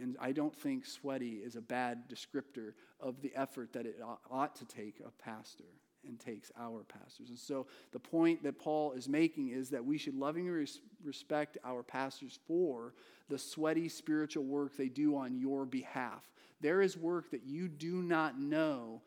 and 0.00 0.16
I 0.20 0.32
don't 0.32 0.54
think 0.54 0.86
sweaty 0.86 1.40
is 1.44 1.56
a 1.56 1.60
bad 1.60 2.08
descriptor 2.08 2.72
of 3.00 3.20
the 3.22 3.32
effort 3.34 3.72
that 3.72 3.86
it 3.86 4.00
ought 4.30 4.56
to 4.56 4.64
take 4.64 5.00
a 5.00 5.10
pastor 5.22 5.64
and 6.06 6.18
takes 6.18 6.50
our 6.58 6.82
pastors. 6.84 7.28
And 7.28 7.38
so 7.38 7.66
the 7.92 7.98
point 7.98 8.42
that 8.42 8.58
Paul 8.58 8.92
is 8.92 9.08
making 9.08 9.48
is 9.48 9.70
that 9.70 9.84
we 9.84 9.98
should 9.98 10.14
lovingly 10.14 10.50
res- 10.50 10.80
respect 11.04 11.58
our 11.64 11.82
pastors 11.82 12.38
for 12.46 12.94
the 13.28 13.38
sweaty 13.38 13.88
spiritual 13.88 14.44
work 14.44 14.76
they 14.76 14.88
do 14.88 15.16
on 15.16 15.38
your 15.38 15.66
behalf. 15.66 16.30
There 16.60 16.80
is 16.80 16.96
work 16.96 17.30
that 17.30 17.44
you 17.44 17.68
do 17.68 18.02
not 18.02 18.38
know 18.38 19.02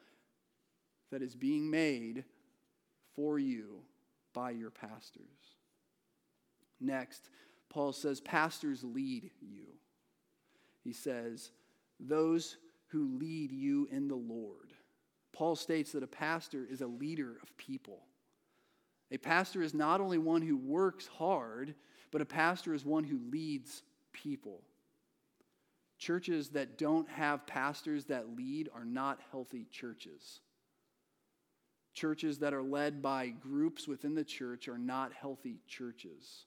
that 1.12 1.22
is 1.22 1.36
being 1.36 1.70
made 1.70 2.26
for 3.16 3.38
you 3.40 3.82
by 4.34 4.52
your 4.52 4.72
pastors. 4.72 5.24
Next, 6.80 7.30
Paul 7.70 7.94
says, 7.94 8.20
Pastors 8.22 8.84
lead 8.84 9.32
you 9.40 9.66
he 10.84 10.94
says, 10.94 11.52
Those 12.00 12.58
who 12.88 13.18
lead 13.18 13.52
you 13.52 13.88
in 13.92 14.08
the 14.08 14.16
Lord. 14.16 14.74
Paul 15.32 15.56
states 15.56 15.92
that 15.94 16.04
a 16.04 16.08
pastor 16.08 16.68
is 16.70 16.82
a 16.82 16.88
leader 16.88 17.38
of 17.42 17.58
people. 17.58 18.04
A 19.12 19.18
pastor 19.18 19.62
is 19.62 19.74
not 19.74 20.02
only 20.02 20.18
one 20.18 20.42
who 20.42 20.58
works 20.58 21.08
hard, 21.08 21.74
but 22.12 22.22
a 22.22 22.26
pastor 22.26 22.74
is 22.74 22.86
one 22.86 23.04
who 23.04 23.20
leads 23.32 23.84
people. 24.12 24.62
Churches 25.98 26.50
that 26.50 26.78
don't 26.78 27.10
have 27.10 27.48
pastors 27.48 28.06
that 28.06 28.36
lead 28.36 28.70
are 28.74 28.86
not 28.86 29.20
healthy 29.32 29.68
churches. 29.72 30.42
Churches 31.94 32.40
that 32.40 32.54
are 32.54 32.64
led 32.64 33.02
by 33.02 33.30
groups 33.30 33.88
within 33.88 34.16
the 34.16 34.24
church 34.24 34.68
are 34.68 34.78
not 34.78 35.14
healthy 35.14 35.62
churches. 35.68 36.46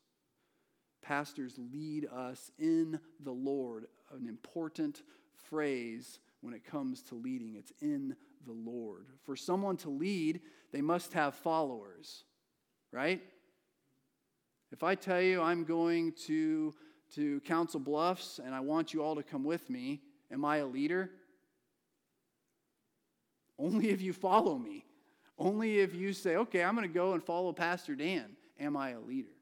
Pastors 1.03 1.59
lead 1.73 2.09
us 2.13 2.51
in 2.59 2.99
the 3.21 3.33
Lord, 3.33 3.87
an 4.13 4.27
important 4.27 5.03
phrase 5.35 6.19
when 6.41 6.55
it 6.55 6.65
comes 6.65 7.03
to 7.03 7.15
leading. 7.15 7.55
It's 7.55 7.73
in 7.81 8.17
the 8.47 8.53
Lord. 8.53 9.07
For 9.25 9.37
someone 9.37 9.77
to 9.79 9.91
lead, 9.91 10.41
they 10.73 10.81
must 10.81 11.13
have 11.13 11.35
followers, 11.35 12.25
right? 12.93 13.23
If 14.73 14.83
I 14.83 14.95
tell 14.95 15.21
you 15.21 15.43
I'm 15.43 15.65
going 15.65 16.13
to, 16.27 16.75
to 17.15 17.41
Council 17.41 17.81
Bluffs 17.81 18.41
and 18.45 18.55
I 18.55 18.61
want 18.61 18.93
you 18.93 19.03
all 19.03 19.15
to 19.17 19.23
come 19.23 19.45
with 19.45 19.71
me, 19.71 20.03
am 20.31 20.45
I 20.45 20.59
a 20.59 20.67
leader? 20.67 21.11
Only 23.59 23.91
if 23.91 24.03
you 24.03 24.13
follow 24.13 24.59
me. 24.59 24.85
Only 25.39 25.81
if 25.81 25.95
you 25.95 26.13
say, 26.13 26.37
okay, 26.37 26.65
I'm 26.65 26.75
going 26.75 26.89
to 26.89 26.93
go 26.93 27.13
and 27.13 27.23
follow 27.23 27.53
Pastor 27.53 27.95
Dan, 27.95 28.37
am 28.59 28.77
I 28.77 28.91
a 28.91 29.01
leader? 29.01 29.36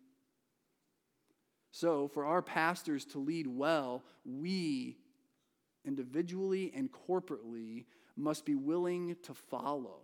So, 1.75 2.07
for 2.07 2.25
our 2.25 2.40
pastors 2.40 3.04
to 3.07 3.19
lead 3.19 3.49
well, 3.49 4.04
we 4.25 4.97
individually 5.85 6.71
and 6.73 6.88
corporately 6.93 7.87
must 8.16 8.45
be 8.45 8.54
willing 8.54 9.16
to 9.25 9.35
follow 9.35 9.99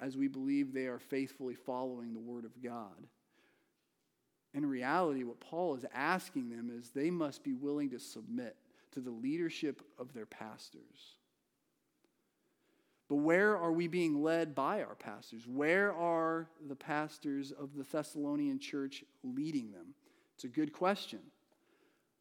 as 0.00 0.16
we 0.16 0.26
believe 0.26 0.72
they 0.72 0.86
are 0.86 0.98
faithfully 0.98 1.54
following 1.54 2.14
the 2.14 2.18
Word 2.18 2.44
of 2.44 2.60
God. 2.60 3.06
In 4.52 4.66
reality, 4.66 5.22
what 5.22 5.38
Paul 5.38 5.76
is 5.76 5.84
asking 5.94 6.50
them 6.50 6.68
is 6.76 6.90
they 6.90 7.12
must 7.12 7.44
be 7.44 7.52
willing 7.52 7.90
to 7.90 8.00
submit 8.00 8.56
to 8.90 9.00
the 9.00 9.12
leadership 9.12 9.82
of 10.00 10.12
their 10.12 10.26
pastors. 10.26 11.14
But 13.08 13.18
where 13.18 13.56
are 13.56 13.70
we 13.70 13.86
being 13.86 14.20
led 14.20 14.56
by 14.56 14.82
our 14.82 14.96
pastors? 14.96 15.46
Where 15.46 15.94
are 15.94 16.48
the 16.66 16.74
pastors 16.74 17.52
of 17.52 17.76
the 17.76 17.84
Thessalonian 17.84 18.58
church 18.58 19.04
leading 19.22 19.70
them? 19.70 19.94
It's 20.40 20.44
a 20.46 20.48
good 20.48 20.72
question. 20.72 21.18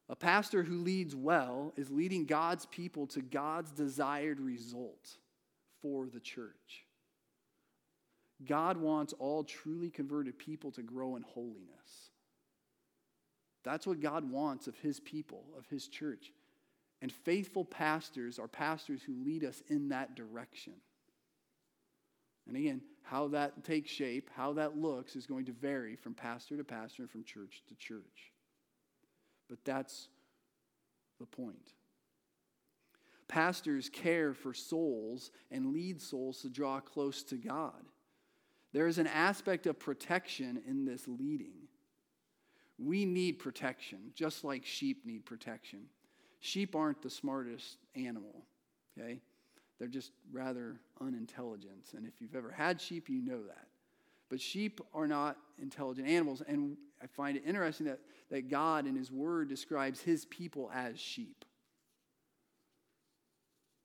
A 0.10 0.16
pastor 0.16 0.62
who 0.62 0.80
leads 0.80 1.16
well 1.16 1.72
is 1.78 1.90
leading 1.90 2.26
God's 2.26 2.66
people 2.66 3.08
to 3.08 3.22
God's 3.22 3.72
desired 3.72 4.42
result 4.42 5.16
for 5.82 6.10
the 6.10 6.20
church. 6.20 6.84
God 8.46 8.76
wants 8.76 9.14
all 9.20 9.46
truly 9.46 9.90
converted 9.90 10.38
people 10.38 10.70
to 10.72 10.82
grow 10.82 11.16
in 11.16 11.22
holiness. 11.22 12.12
That's 13.64 13.88
what 13.88 14.02
God 14.02 14.30
wants 14.30 14.68
of 14.68 14.78
his 14.80 15.00
people, 15.00 15.46
of 15.58 15.66
his 15.68 15.88
church. 15.88 16.34
And 17.02 17.14
faithful 17.14 17.64
pastors 17.64 18.38
are 18.38 18.50
pastors 18.50 19.02
who 19.02 19.24
lead 19.24 19.46
us 19.46 19.64
in 19.70 19.88
that 19.90 20.18
direction. 20.18 20.74
And 22.50 22.58
again, 22.58 22.82
how 23.04 23.28
that 23.30 23.64
takes 23.64 23.90
shape, 23.92 24.30
how 24.36 24.54
that 24.54 24.76
looks, 24.76 25.16
is 25.16 25.26
going 25.26 25.46
to 25.46 25.52
vary 25.52 25.96
from 25.96 26.16
pastor 26.16 26.58
to 26.58 26.64
pastor 26.64 27.04
and 27.04 27.12
from 27.12 27.24
church 27.24 27.62
to 27.70 27.76
church. 27.76 28.34
But 29.48 29.60
that's 29.64 30.10
the 31.20 31.26
point. 31.26 31.74
Pastors 33.28 33.88
care 33.88 34.34
for 34.34 34.54
souls 34.56 35.30
and 35.52 35.72
lead 35.74 36.02
souls 36.02 36.42
to 36.42 36.50
draw 36.50 36.80
close 36.80 37.22
to 37.24 37.36
God. 37.36 37.86
There 38.74 38.88
is 38.88 38.98
an 38.98 39.08
aspect 39.08 39.68
of 39.68 39.80
protection 39.80 40.62
in 40.68 40.86
this 40.86 41.08
leading. 41.08 41.68
We 42.80 43.06
need 43.06 43.34
protection, 43.34 44.12
just 44.16 44.44
like 44.44 44.66
sheep 44.66 45.06
need 45.06 45.26
protection. 45.26 45.82
Sheep 46.40 46.76
aren't 46.76 47.04
the 47.04 47.10
smartest 47.10 47.78
animal, 47.96 48.46
okay? 48.98 49.20
They're 49.80 49.88
just 49.88 50.12
rather 50.32 50.76
unintelligent. 51.02 51.94
And 51.96 52.06
if 52.06 52.20
you've 52.20 52.36
ever 52.36 52.52
had 52.52 52.82
sheep, 52.82 53.10
you 53.10 53.22
know 53.22 53.42
that. 53.44 53.68
But 54.30 54.42
sheep 54.42 54.82
are 54.94 55.08
not 55.08 55.38
intelligent 55.62 56.08
animals. 56.08 56.44
And 56.46 56.78
I 57.02 57.08
find 57.08 57.38
it 57.38 57.44
interesting 57.46 57.88
that, 57.88 58.00
that 58.30 58.50
God 58.50 58.86
in 58.86 58.96
His 58.96 59.12
Word 59.12 59.48
describes 59.48 60.02
His 60.02 60.26
people 60.26 60.70
as 60.74 61.00
sheep. 61.00 61.46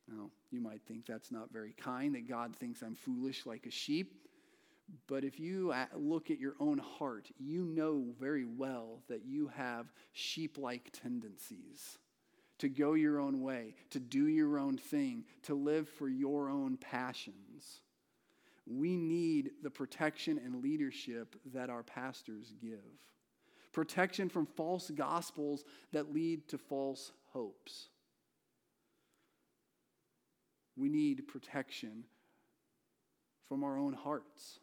Now, 0.08 0.30
you 0.50 0.60
might 0.60 0.82
think 0.82 1.06
that's 1.06 1.32
not 1.32 1.50
very 1.50 1.72
kind, 1.72 2.14
that 2.14 2.28
God 2.28 2.54
thinks 2.56 2.82
I'm 2.82 2.94
foolish 2.94 3.46
like 3.46 3.64
a 3.66 3.70
sheep. 3.70 4.14
But 5.06 5.24
if 5.24 5.40
you 5.40 5.72
uh, 5.72 5.86
look 5.96 6.30
at 6.30 6.38
your 6.38 6.56
own 6.60 6.76
heart, 6.76 7.30
you 7.38 7.64
know 7.64 8.04
very 8.20 8.44
well 8.44 9.00
that 9.08 9.24
you 9.24 9.48
have 9.56 9.86
sheep 10.12 10.58
like 10.58 10.90
tendencies 10.92 11.96
to 12.58 12.68
go 12.68 12.94
your 12.94 13.20
own 13.20 13.40
way, 13.40 13.74
to 13.90 14.00
do 14.00 14.26
your 14.26 14.58
own 14.58 14.78
thing, 14.78 15.24
to 15.42 15.54
live 15.54 15.88
for 15.88 16.08
your 16.08 16.48
own 16.48 16.76
passions. 16.76 17.80
We 18.66 18.96
need 18.96 19.50
the 19.62 19.70
protection 19.70 20.40
and 20.42 20.62
leadership 20.62 21.36
that 21.52 21.70
our 21.70 21.82
pastors 21.82 22.52
give. 22.60 22.78
Protection 23.72 24.28
from 24.28 24.46
false 24.46 24.90
gospels 24.90 25.64
that 25.92 26.12
lead 26.12 26.48
to 26.48 26.58
false 26.58 27.12
hopes. 27.32 27.88
We 30.76 30.88
need 30.88 31.26
protection 31.28 32.04
from 33.48 33.64
our 33.64 33.76
own 33.76 33.92
hearts 33.92 34.60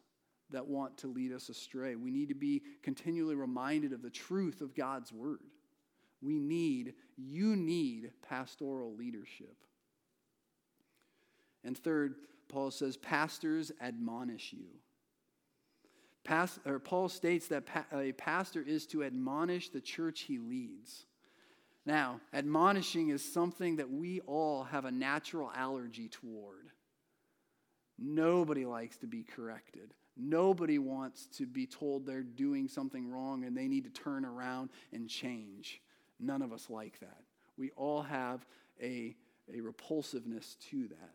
that 0.50 0.66
want 0.66 0.98
to 0.98 1.06
lead 1.06 1.32
us 1.32 1.48
astray. 1.48 1.94
We 1.94 2.10
need 2.10 2.28
to 2.28 2.34
be 2.34 2.62
continually 2.82 3.34
reminded 3.34 3.92
of 3.92 4.02
the 4.02 4.10
truth 4.10 4.60
of 4.60 4.74
God's 4.74 5.12
word. 5.12 5.40
We 6.22 6.38
need, 6.38 6.94
you 7.16 7.56
need 7.56 8.12
pastoral 8.22 8.94
leadership. 8.94 9.56
And 11.64 11.76
third, 11.76 12.14
Paul 12.48 12.70
says, 12.70 12.96
pastors 12.96 13.72
admonish 13.80 14.52
you. 14.52 14.66
Past, 16.24 16.60
or 16.64 16.78
Paul 16.78 17.08
states 17.08 17.48
that 17.48 17.66
pa- 17.66 17.86
a 17.92 18.12
pastor 18.12 18.62
is 18.62 18.86
to 18.88 19.02
admonish 19.02 19.70
the 19.70 19.80
church 19.80 20.20
he 20.20 20.38
leads. 20.38 21.06
Now, 21.84 22.20
admonishing 22.32 23.08
is 23.08 23.32
something 23.32 23.76
that 23.76 23.90
we 23.90 24.20
all 24.20 24.62
have 24.64 24.84
a 24.84 24.92
natural 24.92 25.50
allergy 25.54 26.08
toward. 26.08 26.68
Nobody 27.98 28.64
likes 28.64 28.96
to 28.98 29.06
be 29.06 29.24
corrected. 29.24 29.94
Nobody 30.16 30.78
wants 30.78 31.26
to 31.38 31.46
be 31.46 31.66
told 31.66 32.06
they're 32.06 32.22
doing 32.22 32.68
something 32.68 33.08
wrong 33.08 33.44
and 33.44 33.56
they 33.56 33.66
need 33.66 33.84
to 33.84 33.90
turn 33.90 34.24
around 34.24 34.70
and 34.92 35.08
change. 35.08 35.80
None 36.22 36.40
of 36.40 36.52
us 36.52 36.70
like 36.70 37.00
that. 37.00 37.22
We 37.56 37.70
all 37.76 38.02
have 38.02 38.46
a, 38.80 39.16
a 39.52 39.60
repulsiveness 39.60 40.56
to 40.70 40.88
that. 40.88 41.14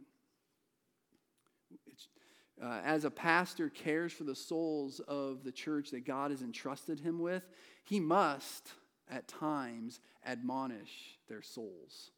Uh, 2.62 2.82
as 2.84 3.06
a 3.06 3.12
pastor 3.12 3.70
cares 3.70 4.12
for 4.12 4.24
the 4.24 4.36
souls 4.36 5.00
of 5.02 5.44
the 5.44 5.52
church 5.52 5.92
that 5.92 6.06
God 6.06 6.32
has 6.32 6.42
entrusted 6.42 7.00
him 7.00 7.20
with, 7.20 7.48
he 7.84 8.00
must, 8.00 8.74
at 9.10 9.28
times, 9.28 10.00
admonish 10.26 11.20
their 11.30 11.44
souls. 11.44 12.12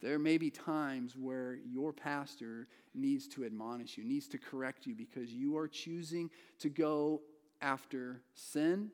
There 0.00 0.18
may 0.18 0.38
be 0.38 0.50
times 0.50 1.16
where 1.16 1.58
your 1.66 1.92
pastor 1.92 2.68
needs 2.94 3.26
to 3.28 3.44
admonish 3.44 3.98
you, 3.98 4.04
needs 4.04 4.28
to 4.28 4.38
correct 4.38 4.86
you 4.86 4.94
because 4.94 5.32
you 5.32 5.56
are 5.56 5.66
choosing 5.66 6.30
to 6.60 6.68
go 6.68 7.22
after 7.60 8.20
sin 8.34 8.90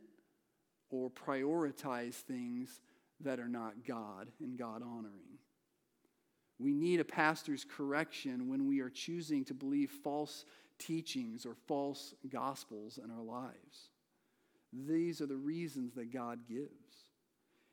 or 0.91 1.11
prioritize 1.11 2.15
things 2.15 2.81
that 3.21 3.39
are 3.39 3.49
not 3.49 3.85
God 3.87 4.29
and 4.41 4.59
God 4.59 4.83
honoring. 4.83 5.39
We 6.59 6.75
need 6.75 7.01
a 7.01 7.05
pastor's 7.05 7.65
correction 7.65 8.49
when 8.49 8.67
we 8.67 8.81
are 8.81 8.91
choosing 8.91 9.45
to 9.47 9.55
believe 9.55 9.91
false 9.91 10.45
teachings 10.79 11.47
or 11.47 11.55
false 11.67 12.15
gospels 12.29 12.99
in 13.03 13.11
our 13.11 13.23
lives. 13.23 13.91
These 14.73 15.21
are 15.21 15.27
the 15.27 15.37
reasons 15.37 15.95
that 15.95 16.13
God 16.13 16.41
gives. 16.49 16.69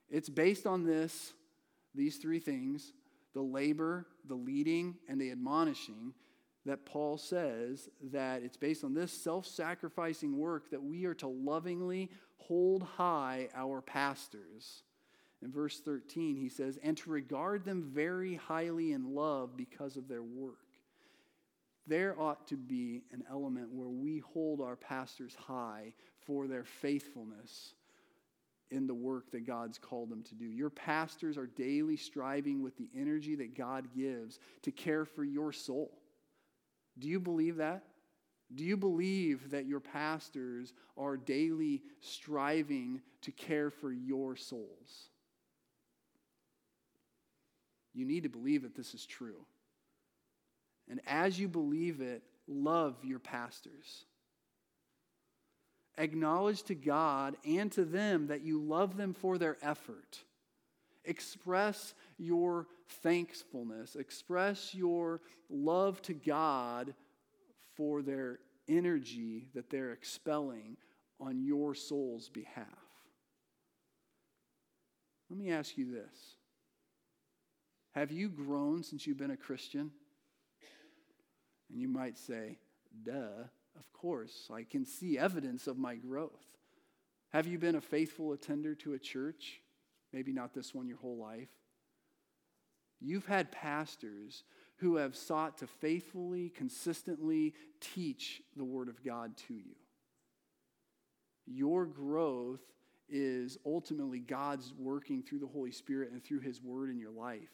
It's 0.10 0.30
based 0.30 0.66
on 0.66 0.86
this, 0.86 1.34
these 1.94 2.18
three 2.18 2.40
things 2.40 2.94
the 3.34 3.42
labor, 3.42 4.08
the 4.28 4.36
leading, 4.36 4.96
and 5.08 5.22
the 5.22 5.30
admonishing, 5.30 6.14
that 6.66 6.86
Paul 6.86 7.18
says 7.18 7.88
that 8.12 8.42
it's 8.42 8.58
based 8.58 8.84
on 8.84 8.96
this 8.96 9.12
self 9.12 9.46
sacrificing 9.46 10.38
work 10.38 10.72
that 10.72 10.84
we 10.84 11.06
are 11.06 11.14
to 11.16 11.28
lovingly 11.28 12.10
hold 12.38 12.84
high 12.84 13.50
our 13.56 13.82
pastors. 13.82 14.84
In 15.42 15.52
verse 15.52 15.80
13, 15.80 16.36
he 16.36 16.50
says, 16.50 16.80
and 16.82 16.98
to 16.98 17.12
regard 17.12 17.64
them 17.64 17.84
very 17.94 18.36
highly 18.36 18.92
in 18.92 19.14
love 19.14 19.56
because 19.56 19.98
of 19.98 20.08
their 20.08 20.24
work. 20.24 20.58
There 21.86 22.20
ought 22.20 22.48
to 22.48 22.58
be 22.58 23.04
an 23.12 23.24
element 23.30 23.72
where 23.72 23.88
we 23.88 24.20
hold 24.20 24.62
our 24.62 24.76
pastors 24.76 25.36
high 25.36 25.94
for 26.26 26.48
their 26.48 26.66
faithfulness 26.66 27.74
in 28.72 28.88
the 28.88 28.94
work 28.94 29.32
that 29.32 29.48
God's 29.48 29.78
called 29.78 30.10
them 30.10 30.24
to 30.24 30.36
do. 30.36 30.46
Your 30.46 30.70
pastors 30.70 31.38
are 31.38 31.48
daily 31.48 31.96
striving 31.96 32.62
with 32.62 32.78
the 32.78 32.90
energy 32.96 33.36
that 33.36 33.56
God 33.56 33.88
gives 33.96 34.40
to 34.64 34.72
care 34.72 35.06
for 35.06 35.24
your 35.24 35.54
soul. 35.54 35.98
Do 37.00 37.08
you 37.08 37.20
believe 37.20 37.58
that? 37.58 37.84
Do 38.56 38.64
you 38.64 38.78
believe 38.78 39.52
that 39.52 39.66
your 39.66 39.80
pastors 39.80 40.74
are 40.98 41.18
daily 41.18 41.82
striving 42.00 43.02
to 43.22 43.32
care 43.32 43.70
for 43.70 43.92
your 43.92 44.36
souls? 44.36 45.10
You 47.94 48.06
need 48.06 48.24
to 48.24 48.30
believe 48.30 48.62
that 48.62 48.76
this 48.76 48.94
is 48.94 49.06
true. 49.06 49.46
And 50.90 51.02
as 51.08 51.40
you 51.40 51.48
believe 51.48 52.00
it, 52.00 52.24
love 52.48 52.96
your 53.04 53.20
pastors. 53.20 54.06
Acknowledge 55.98 56.64
to 56.64 56.76
God 56.76 57.36
and 57.44 57.72
to 57.74 57.84
them 57.84 58.28
that 58.28 58.44
you 58.44 58.62
love 58.62 58.98
them 58.98 59.14
for 59.14 59.38
their 59.38 59.58
effort. 59.62 60.20
Express 61.04 61.96
your 62.18 62.68
thankfulness. 63.02 63.96
Express 63.96 64.76
your 64.76 65.22
love 65.50 66.02
to 66.04 66.14
God 66.14 66.94
for 67.78 68.02
their 68.02 68.40
energy 68.68 69.48
that 69.56 69.70
they're 69.70 69.92
expelling 69.92 70.76
on 71.20 71.42
your 71.42 71.74
soul's 71.74 72.28
behalf. 72.28 72.66
Let 75.30 75.40
me 75.40 75.52
ask 75.52 75.78
you 75.78 75.92
this 75.92 76.36
Have 77.94 78.12
you 78.12 78.30
grown 78.30 78.84
since 78.84 79.08
you've 79.08 79.18
been 79.18 79.32
a 79.32 79.38
Christian? 79.38 79.92
And 81.70 81.80
you 81.82 81.88
might 81.88 82.18
say, 82.18 82.58
duh. 83.04 83.46
Of 83.78 83.94
course, 83.94 84.50
I 84.52 84.64
can 84.64 84.86
see 84.86 85.20
evidence 85.20 85.68
of 85.68 85.78
my 85.78 85.96
growth. 85.96 86.32
Have 87.30 87.46
you 87.46 87.60
been 87.60 87.76
a 87.76 87.82
faithful 87.82 88.34
attender 88.34 88.74
to 88.76 88.94
a 88.94 89.00
church? 89.00 89.62
Maybe 90.12 90.32
not 90.32 90.54
this 90.54 90.74
one 90.74 90.88
your 90.88 90.98
whole 90.98 91.18
life. 91.18 91.50
You've 93.00 93.28
had 93.28 93.52
pastors 93.52 94.44
who 94.78 94.96
have 94.98 95.16
sought 95.16 95.58
to 95.60 95.68
faithfully, 95.68 96.50
consistently 96.50 97.54
teach 97.82 98.42
the 98.56 98.64
Word 98.64 98.90
of 98.90 99.04
God 99.04 99.36
to 99.48 99.54
you. 99.54 99.76
Your 101.46 101.86
growth 101.86 102.62
is 103.10 103.58
ultimately 103.66 104.20
God's 104.20 104.74
working 104.78 105.24
through 105.24 105.40
the 105.40 105.48
Holy 105.48 105.72
Spirit 105.72 106.12
and 106.12 106.24
through 106.24 106.42
His 106.42 106.62
Word 106.62 106.90
in 106.90 107.00
your 107.00 107.12
life. 107.12 107.50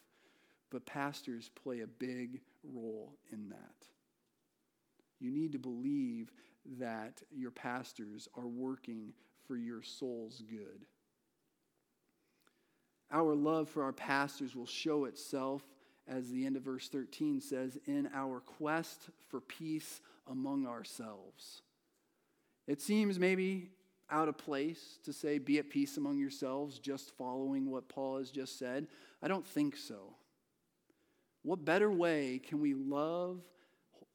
But 0.72 0.86
pastors 0.86 1.50
play 1.64 1.82
a 1.82 1.88
big 1.88 2.42
role 2.64 3.14
in 3.32 3.50
that. 3.50 3.88
You 5.20 5.32
need 5.32 5.52
to 5.52 5.60
believe 5.60 6.32
that 6.80 7.22
your 7.32 7.52
pastors 7.52 8.28
are 8.36 8.48
working 8.48 9.14
for 9.48 9.56
your 9.56 9.82
soul's 9.84 10.42
good. 10.50 10.86
Our 13.12 13.36
love 13.36 13.70
for 13.70 13.84
our 13.84 13.94
pastors 13.94 14.56
will 14.56 14.66
show 14.66 15.06
itself, 15.06 15.62
as 16.08 16.30
the 16.30 16.46
end 16.46 16.56
of 16.56 16.64
verse 16.64 16.90
13 16.90 17.42
says, 17.42 17.78
in 17.86 18.10
our 18.14 18.40
quest 18.40 19.10
for 19.30 19.40
peace 19.42 20.02
among 20.28 20.68
ourselves. 20.68 21.62
It 22.68 22.82
seems 22.82 23.20
maybe 23.20 23.70
out 24.10 24.28
of 24.28 24.38
place 24.38 25.00
to 25.04 25.14
say, 25.14 25.38
be 25.38 25.60
at 25.60 25.70
peace 25.70 25.98
among 25.98 26.18
yourselves, 26.18 26.80
just 26.80 27.12
following 27.18 27.70
what 27.70 27.90
Paul 27.90 28.20
has 28.20 28.32
just 28.32 28.60
said. 28.60 28.88
I 29.22 29.28
don't 29.28 29.46
think 29.46 29.78
so. 29.78 30.16
What 31.42 31.66
better 31.66 31.92
way 31.92 32.40
can 32.46 32.62
we 32.62 32.74
love 32.74 33.42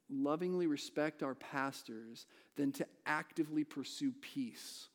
lovingly 0.09 0.67
respect 0.67 1.23
our 1.23 1.35
pastors 1.35 2.25
than 2.55 2.71
to 2.73 2.85
actively 3.05 3.63
pursue 3.63 4.11
peace 4.21 4.87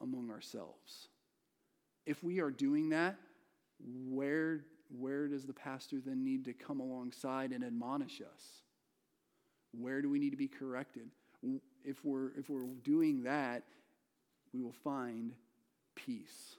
among 0.00 0.30
ourselves. 0.30 1.08
If 2.06 2.24
we 2.24 2.40
are 2.40 2.50
doing 2.50 2.90
that, 2.90 3.16
where, 4.08 4.64
where 4.98 5.28
does 5.28 5.44
the 5.44 5.52
pastor 5.52 6.00
then 6.04 6.24
need 6.24 6.44
to 6.44 6.52
come 6.52 6.80
alongside 6.80 7.52
and 7.52 7.64
admonish 7.64 8.20
us? 8.20 8.62
Where 9.72 10.02
do 10.02 10.10
we 10.10 10.18
need 10.18 10.30
to 10.30 10.36
be 10.36 10.48
corrected? 10.48 11.08
If 11.84 12.04
we're, 12.04 12.32
if 12.36 12.50
we're 12.50 12.66
doing 12.84 13.22
that, 13.24 13.62
we 14.52 14.62
will 14.62 14.74
find 14.84 15.32
peace. 15.94 16.56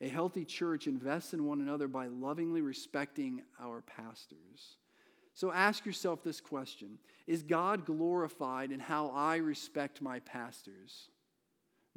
A 0.00 0.08
healthy 0.08 0.44
church 0.44 0.86
invests 0.86 1.34
in 1.34 1.44
one 1.44 1.60
another 1.60 1.88
by 1.88 2.06
lovingly 2.06 2.60
respecting 2.60 3.42
our 3.60 3.80
pastors. 3.82 4.76
So 5.34 5.52
ask 5.52 5.86
yourself 5.86 6.22
this 6.22 6.40
question 6.40 6.98
Is 7.26 7.42
God 7.42 7.84
glorified 7.84 8.72
in 8.72 8.80
how 8.80 9.10
I 9.10 9.36
respect 9.36 10.02
my 10.02 10.20
pastors? 10.20 11.10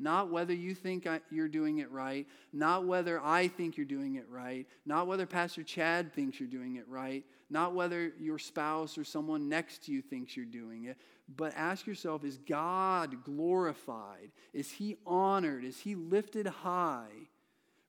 Not 0.02 0.32
whether 0.32 0.54
you 0.54 0.74
think 0.74 1.08
you're 1.30 1.48
doing 1.48 1.78
it 1.78 1.92
right, 1.92 2.28
not 2.52 2.86
whether 2.86 3.22
I 3.22 3.48
think 3.48 3.78
you're 3.78 3.86
doing 3.86 4.16
it 4.16 4.26
right, 4.30 4.66
not 4.84 5.06
whether 5.06 5.28
Pastor 5.28 5.62
Chad 5.62 6.12
thinks 6.12 6.40
you're 6.40 6.50
doing 6.50 6.78
it 6.78 6.88
right, 6.88 7.24
not 7.52 7.76
whether 7.76 8.12
your 8.20 8.40
spouse 8.40 8.98
or 8.98 9.04
someone 9.04 9.48
next 9.48 9.86
to 9.86 9.92
you 9.92 10.02
thinks 10.02 10.36
you're 10.36 10.46
doing 10.46 10.86
it, 10.86 10.98
but 11.38 11.54
ask 11.56 11.86
yourself 11.86 12.24
is 12.24 12.38
God 12.38 13.24
glorified? 13.24 14.32
Is 14.54 14.72
He 14.72 14.98
honored? 15.06 15.64
Is 15.64 15.80
He 15.80 15.94
lifted 15.94 16.48
high 16.48 17.30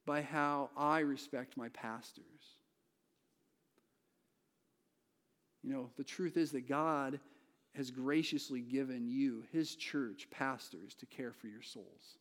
by 0.04 0.20
how 0.20 0.68
I 0.76 0.98
respect 0.98 1.56
my 1.56 1.70
pastors? 1.70 2.58
You 5.62 5.72
know, 5.72 5.90
the 5.96 6.04
truth 6.04 6.36
is 6.36 6.52
that 6.52 6.68
God 6.68 7.20
has 7.74 7.90
graciously 7.90 8.60
given 8.60 9.08
you, 9.08 9.44
his 9.52 9.74
church, 9.74 10.28
pastors, 10.30 10.94
to 10.94 11.06
care 11.06 11.32
for 11.32 11.46
your 11.46 11.62
souls. 11.62 12.18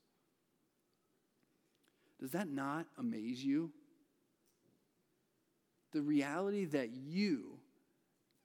Does 2.19 2.31
that 2.31 2.49
not 2.49 2.85
amaze 2.97 3.43
you? 3.43 3.71
the 5.91 6.01
reality 6.01 6.65
that 6.65 6.91
you, 6.91 7.57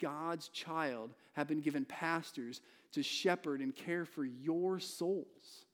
God's 0.00 0.48
child, 0.48 1.14
have 1.34 1.48
been 1.48 1.60
given 1.60 1.84
pastors 1.84 2.60
to 2.92 3.02
shepherd 3.02 3.60
and 3.60 3.74
care 3.74 4.04
for 4.04 4.24
your 4.24 4.78
souls. 4.78 5.64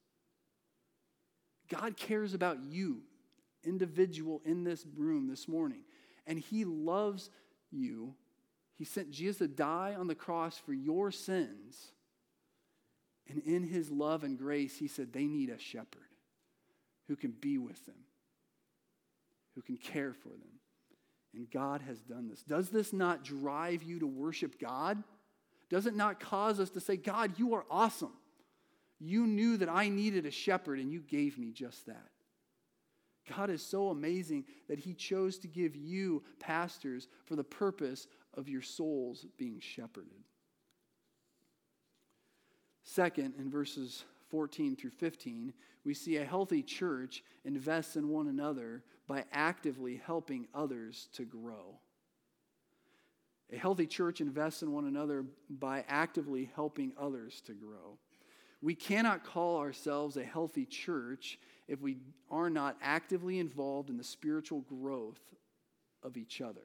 God 1.68 1.97
cares 1.97 2.35
about 2.35 2.62
you, 2.62 3.03
individual 3.64 4.42
in 4.45 4.64
this 4.64 4.85
room 4.97 5.29
this 5.29 5.49
morning, 5.49 5.83
and 6.27 6.38
He 6.38 6.64
loves 6.64 7.31
you. 7.71 8.14
He 8.77 8.85
sent 8.85 9.11
Jesus 9.11 9.39
to 9.39 9.49
die 9.49 9.95
on 9.99 10.07
the 10.07 10.15
cross 10.15 10.59
for 10.59 10.73
your 10.73 11.11
sins. 11.11 11.93
And 13.29 13.41
in 13.43 13.63
His 13.63 13.91
love 13.91 14.25
and 14.25 14.39
grace, 14.39 14.77
He 14.77 14.89
said 14.89 15.13
they 15.13 15.27
need 15.27 15.51
a 15.51 15.59
shepherd 15.59 16.03
who 17.09 17.17
can 17.17 17.33
be 17.33 17.59
with 17.59 17.85
them, 17.87 18.05
who 19.55 19.63
can 19.63 19.77
care 19.77 20.13
for 20.13 20.31
them. 20.31 20.59
And 21.35 21.51
God 21.51 21.83
has 21.83 22.01
done 22.01 22.29
this. 22.29 22.43
Does 22.43 22.69
this 22.69 22.93
not 22.93 23.25
drive 23.25 23.83
you 23.83 24.01
to 24.01 24.07
worship 24.07 24.61
God? 24.61 25.03
Does 25.71 25.87
it 25.87 25.97
not 25.97 26.21
cause 26.21 26.61
us 26.61 26.71
to 26.71 26.81
say, 26.81 26.97
God, 26.97 27.39
you 27.39 27.55
are 27.55 27.65
awesome? 27.71 28.13
You 29.01 29.27
knew 29.27 29.57
that 29.57 29.71
I 29.71 29.89
needed 29.89 30.27
a 30.27 30.31
shepherd, 30.31 30.79
and 30.79 30.93
you 30.93 31.01
gave 31.01 31.39
me 31.39 31.51
just 31.51 31.87
that. 31.87 32.09
God 33.35 33.51
is 33.51 33.65
so 33.65 33.89
amazing 33.89 34.45
that 34.69 34.79
He 34.79 34.95
chose 34.95 35.39
to 35.39 35.49
give 35.49 35.75
you 35.75 36.23
pastors 36.39 37.09
for 37.25 37.37
the 37.37 37.45
purpose 37.45 38.07
of 38.35 38.49
your 38.49 38.62
souls 38.62 39.27
being 39.37 39.61
shepherded. 39.61 40.25
Second, 42.85 43.35
in 43.38 43.51
verses 43.51 44.05
14 44.31 44.77
through 44.77 44.90
15, 44.90 45.53
we 45.85 45.95
see 45.95 46.16
a 46.16 46.25
healthy 46.25 46.62
church 46.62 47.23
invests 47.45 47.97
in 47.97 48.09
one 48.09 48.29
another 48.29 48.83
by 49.07 49.25
actively 49.33 50.01
helping 50.05 50.47
others 50.55 51.09
to 51.14 51.25
grow. 51.25 51.79
A 53.53 53.57
healthy 53.57 53.87
church 53.87 54.21
invests 54.21 54.62
in 54.62 54.73
one 54.73 54.87
another 54.87 55.25
by 55.51 55.85
actively 55.88 56.51
helping 56.55 56.92
others 56.99 57.42
to 57.47 57.53
grow. 57.53 57.99
We 58.62 58.75
cannot 58.75 59.25
call 59.25 59.59
ourselves 59.59 60.16
a 60.16 60.25
healthy 60.25 60.64
church 60.64 61.38
if 61.68 61.81
we 61.81 61.99
are 62.31 62.49
not 62.49 62.77
actively 62.81 63.38
involved 63.38 63.90
in 63.90 63.99
the 63.99 64.05
spiritual 64.05 64.61
growth 64.61 65.21
of 66.03 66.16
each 66.16 66.40
other. 66.40 66.62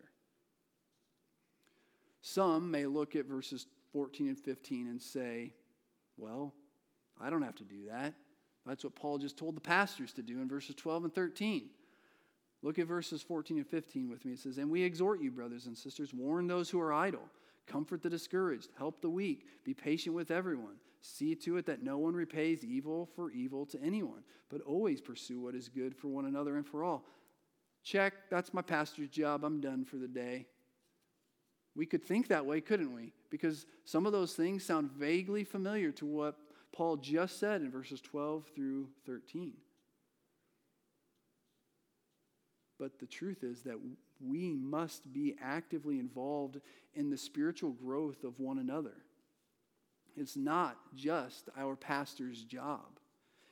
Some 2.28 2.72
may 2.72 2.86
look 2.86 3.16
at 3.16 3.26
verses 3.26 3.68
14 3.94 4.28
and 4.28 4.38
15 4.38 4.88
and 4.88 5.02
say, 5.02 5.54
well, 6.18 6.54
I 7.22 7.30
don't 7.30 7.42
have 7.42 7.56
to 7.56 7.63
do 7.63 7.86
that. 7.90 8.16
That's 8.66 8.84
what 8.84 8.96
Paul 8.96 9.18
just 9.18 9.38
told 9.38 9.56
the 9.56 9.62
pastors 9.62 10.12
to 10.13 10.22
do 10.22 10.42
in 10.42 10.50
verses 10.50 10.76
12 10.76 11.06
and 11.06 11.16
13. 11.16 11.70
Look 12.62 12.80
at 12.80 12.88
verses 12.88 13.22
14 13.22 13.58
and 13.58 13.66
15 13.68 14.10
with 14.10 14.26
me. 14.26 14.34
It 14.34 14.40
says, 14.40 14.58
And 14.58 14.70
we 14.70 14.84
exhort 14.84 15.22
you, 15.22 15.32
brothers 15.32 15.68
and 15.68 15.78
sisters, 15.78 16.13
warn 16.13 16.48
those 16.48 16.70
who 16.70 16.82
are 16.82 16.92
idle, 16.92 17.24
comfort 17.66 18.04
the 18.04 18.10
discouraged, 18.10 18.72
help 18.78 19.00
the 19.00 19.10
weak, 19.10 19.46
be 19.63 19.74
patient 19.74 20.13
with 20.13 20.30
everyone. 20.30 20.76
See 21.00 21.34
to 21.36 21.56
it 21.56 21.66
that 21.68 21.82
no 21.82 21.98
one 21.98 22.13
repays 22.13 22.66
evil 22.66 23.08
for 23.16 23.32
evil 23.32 23.66
to 23.68 23.82
anyone, 23.82 24.24
but 24.50 24.60
always 24.62 25.00
pursue 25.00 25.40
what 25.40 25.56
is 25.56 25.70
good 25.70 25.96
for 25.96 26.10
one 26.10 26.26
another 26.26 26.58
and 26.58 26.68
for 26.68 26.84
all. 26.84 27.06
Check, 27.84 28.13
that's 28.30 28.54
my 28.54 28.62
pastor's 28.62 29.10
job. 29.10 29.46
I'm 29.46 29.62
done 29.62 29.86
for 29.86 29.96
the 29.96 30.10
day. 30.10 30.48
We 31.78 31.86
could 31.86 32.04
think 32.04 32.28
that 32.30 32.46
way, 32.46 32.60
couldn't 32.60 32.94
we? 32.94 33.13
Because 33.30 33.68
some 33.86 34.08
of 34.08 34.12
those 34.12 34.34
things 34.34 34.66
sound 34.66 34.92
vaguely 34.92 35.44
familiar 35.44 35.92
to 35.92 36.08
what 36.08 36.36
Paul 36.74 36.98
just 36.98 37.40
said 37.40 37.62
in 37.62 37.70
verses 37.70 38.02
12 38.02 38.46
through 38.56 38.88
13. 39.06 39.54
But 42.80 42.98
the 42.98 43.06
truth 43.06 43.44
is 43.44 43.62
that 43.62 43.78
we 44.20 44.52
must 44.52 45.13
be 45.13 45.36
actively 45.40 46.00
involved 46.00 46.60
in 46.96 47.12
the 47.12 47.18
spiritual 47.18 47.72
growth 47.72 48.24
of 48.24 48.40
one 48.40 48.58
another. 48.58 48.96
It's 50.16 50.36
not 50.36 50.78
just 50.96 51.48
our 51.56 51.76
pastor's 51.76 52.44
job. 52.44 53.00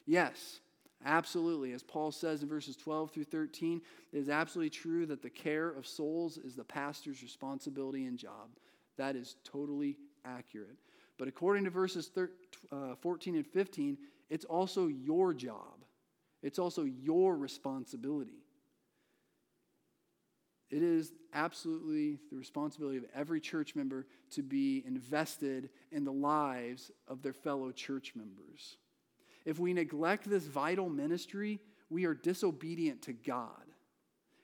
Yes, 0.08 0.62
absolutely. 1.06 1.74
As 1.74 1.84
Paul 1.84 2.12
says 2.12 2.44
in 2.44 2.50
verses 2.50 2.76
12 2.76 3.12
through 3.12 3.24
13, 3.26 3.82
it 4.12 4.18
is 4.18 4.30
absolutely 4.30 4.70
true 4.70 5.06
that 5.06 5.22
the 5.22 5.30
care 5.30 5.70
of 5.70 5.88
souls 5.88 6.38
is 6.38 6.56
the 6.56 6.64
pastor's 6.64 7.22
responsibility 7.22 8.06
and 8.06 8.18
job. 8.18 8.50
That 8.98 9.16
is 9.16 9.36
totally 9.44 9.98
accurate. 10.26 10.78
But 11.18 11.28
according 11.28 11.64
to 11.66 11.70
verses 11.70 12.08
13, 12.08 12.36
uh, 12.72 12.96
14 12.96 13.36
and 13.36 13.48
15, 13.48 13.98
it's 14.30 14.46
also 14.46 14.88
your 14.88 15.34
job, 15.34 15.86
it's 16.42 16.60
also 16.60 16.84
your 16.84 17.38
responsibility. 17.38 18.46
It 20.72 20.82
is 20.82 21.14
absolutely 21.34 22.20
the 22.32 22.38
responsibility 22.38 22.98
of 22.98 23.06
every 23.14 23.40
church 23.40 23.76
member 23.76 24.08
to 24.32 24.42
be 24.42 24.84
invested 24.86 25.70
in 25.92 26.04
the 26.04 26.12
lives 26.12 26.92
of 27.08 27.22
their 27.22 27.34
fellow 27.34 27.72
church 27.72 28.14
members. 28.16 28.78
If 29.46 29.60
we 29.60 29.74
neglect 29.74 30.30
this 30.30 30.46
vital 30.46 30.90
ministry, 30.90 31.60
we 31.90 32.06
are 32.06 32.14
disobedient 32.14 33.04
to 33.04 33.14
God. 33.14 33.64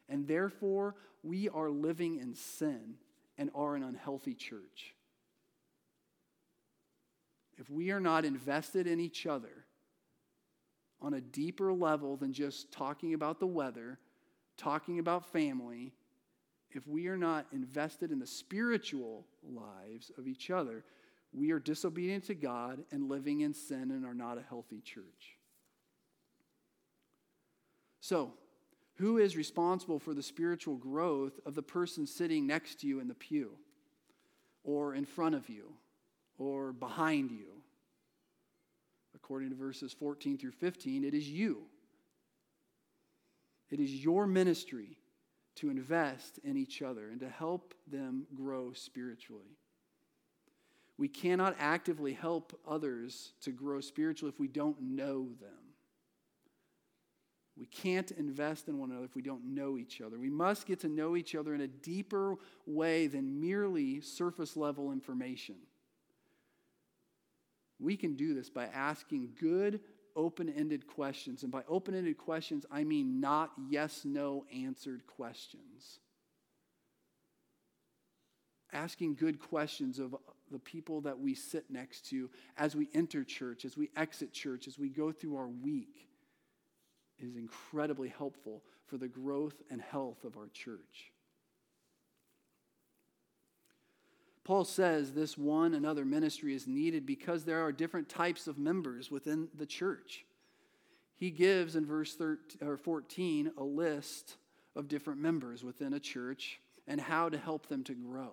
And 0.07 0.27
therefore, 0.27 0.95
we 1.23 1.49
are 1.49 1.69
living 1.69 2.19
in 2.19 2.35
sin 2.35 2.95
and 3.37 3.49
are 3.55 3.75
an 3.75 3.83
unhealthy 3.83 4.35
church 4.35 4.93
if 7.61 7.69
we 7.69 7.91
are 7.91 7.99
not 7.99 8.25
invested 8.25 8.87
in 8.87 8.99
each 8.99 9.27
other 9.27 9.65
on 10.99 11.13
a 11.13 11.21
deeper 11.21 11.71
level 11.71 12.17
than 12.17 12.33
just 12.33 12.71
talking 12.71 13.13
about 13.13 13.39
the 13.39 13.45
weather, 13.45 13.99
talking 14.57 14.97
about 14.97 15.31
family, 15.31 15.93
if 16.71 16.87
we 16.87 17.07
are 17.07 17.17
not 17.17 17.45
invested 17.53 18.11
in 18.11 18.17
the 18.17 18.25
spiritual 18.25 19.27
lives 19.43 20.11
of 20.17 20.27
each 20.27 20.49
other, 20.49 20.83
we 21.33 21.51
are 21.51 21.59
disobedient 21.59 22.25
to 22.25 22.35
God 22.35 22.83
and 22.91 23.09
living 23.09 23.41
in 23.41 23.53
sin 23.53 23.91
and 23.91 24.05
are 24.05 24.13
not 24.13 24.37
a 24.37 24.43
healthy 24.47 24.81
church. 24.81 25.37
So, 28.01 28.33
who 28.95 29.17
is 29.17 29.37
responsible 29.37 29.99
for 29.99 30.13
the 30.13 30.23
spiritual 30.23 30.75
growth 30.75 31.39
of 31.45 31.55
the 31.55 31.63
person 31.63 32.05
sitting 32.05 32.45
next 32.45 32.81
to 32.81 32.87
you 32.87 32.99
in 32.99 33.07
the 33.07 33.15
pew 33.15 33.51
or 34.63 34.93
in 34.93 35.05
front 35.05 35.35
of 35.35 35.49
you 35.49 35.73
or 36.37 36.73
behind 36.73 37.31
you. 37.31 37.47
According 39.15 39.49
to 39.49 39.55
verses 39.55 39.93
14 39.93 40.37
through 40.37 40.51
15, 40.51 41.03
it 41.03 41.13
is 41.13 41.27
you. 41.27 41.63
It 43.69 43.79
is 43.79 44.03
your 44.03 44.27
ministry 44.27 44.97
to 45.55 45.69
invest 45.69 46.39
in 46.43 46.57
each 46.57 46.81
other 46.81 47.09
and 47.09 47.19
to 47.21 47.29
help 47.29 47.73
them 47.89 48.25
grow 48.33 48.73
spiritually. 48.73 49.57
We 51.01 51.07
cannot 51.07 51.55
actively 51.57 52.13
help 52.13 52.61
others 52.63 53.31
to 53.41 53.49
grow 53.49 53.81
spiritually 53.81 54.31
if 54.31 54.39
we 54.39 54.47
don't 54.47 54.79
know 54.79 55.29
them. 55.41 55.73
We 57.57 57.65
can't 57.65 58.11
invest 58.11 58.67
in 58.67 58.77
one 58.77 58.91
another 58.91 59.05
if 59.05 59.15
we 59.15 59.23
don't 59.23 59.55
know 59.55 59.79
each 59.79 59.99
other. 59.99 60.19
We 60.19 60.29
must 60.29 60.67
get 60.67 60.81
to 60.81 60.87
know 60.87 61.15
each 61.15 61.33
other 61.33 61.55
in 61.55 61.61
a 61.61 61.67
deeper 61.67 62.35
way 62.67 63.07
than 63.07 63.41
merely 63.41 63.99
surface 64.01 64.55
level 64.55 64.91
information. 64.91 65.55
We 67.79 67.97
can 67.97 68.13
do 68.13 68.35
this 68.35 68.51
by 68.51 68.65
asking 68.65 69.31
good, 69.39 69.79
open 70.15 70.49
ended 70.49 70.85
questions. 70.85 71.41
And 71.41 71.51
by 71.51 71.63
open 71.67 71.95
ended 71.95 72.19
questions, 72.19 72.63
I 72.69 72.83
mean 72.83 73.19
not 73.19 73.53
yes 73.71 74.05
no 74.05 74.45
answered 74.53 75.07
questions. 75.07 75.97
Asking 78.73 79.15
good 79.15 79.39
questions 79.39 79.99
of 79.99 80.15
the 80.49 80.59
people 80.59 81.01
that 81.01 81.19
we 81.19 81.33
sit 81.33 81.65
next 81.69 82.05
to 82.09 82.29
as 82.57 82.75
we 82.75 82.89
enter 82.93 83.23
church, 83.23 83.65
as 83.65 83.75
we 83.75 83.89
exit 83.95 84.31
church, 84.31 84.67
as 84.67 84.79
we 84.79 84.89
go 84.89 85.11
through 85.11 85.35
our 85.35 85.47
week 85.47 86.07
is 87.21 87.35
incredibly 87.35 88.09
helpful 88.09 88.63
for 88.87 88.97
the 88.97 89.07
growth 89.07 89.61
and 89.69 89.81
health 89.81 90.23
of 90.23 90.37
our 90.37 90.49
church. 90.53 91.11
Paul 94.43 94.65
says 94.65 95.13
this 95.13 95.37
one 95.37 95.73
another 95.75 96.03
ministry 96.03 96.55
is 96.55 96.67
needed 96.67 97.05
because 97.05 97.45
there 97.45 97.61
are 97.61 97.71
different 97.71 98.09
types 98.09 98.47
of 98.47 98.57
members 98.57 99.11
within 99.11 99.47
the 99.55 99.67
church. 99.67 100.25
He 101.15 101.29
gives 101.29 101.75
in 101.75 101.85
verse 101.85 102.15
13, 102.15 102.67
or 102.67 102.77
14 102.77 103.51
a 103.55 103.63
list 103.63 104.37
of 104.75 104.87
different 104.87 105.21
members 105.21 105.63
within 105.63 105.93
a 105.93 105.99
church 105.99 106.59
and 106.87 106.99
how 106.99 107.29
to 107.29 107.37
help 107.37 107.67
them 107.67 107.83
to 107.83 107.93
grow. 107.93 108.31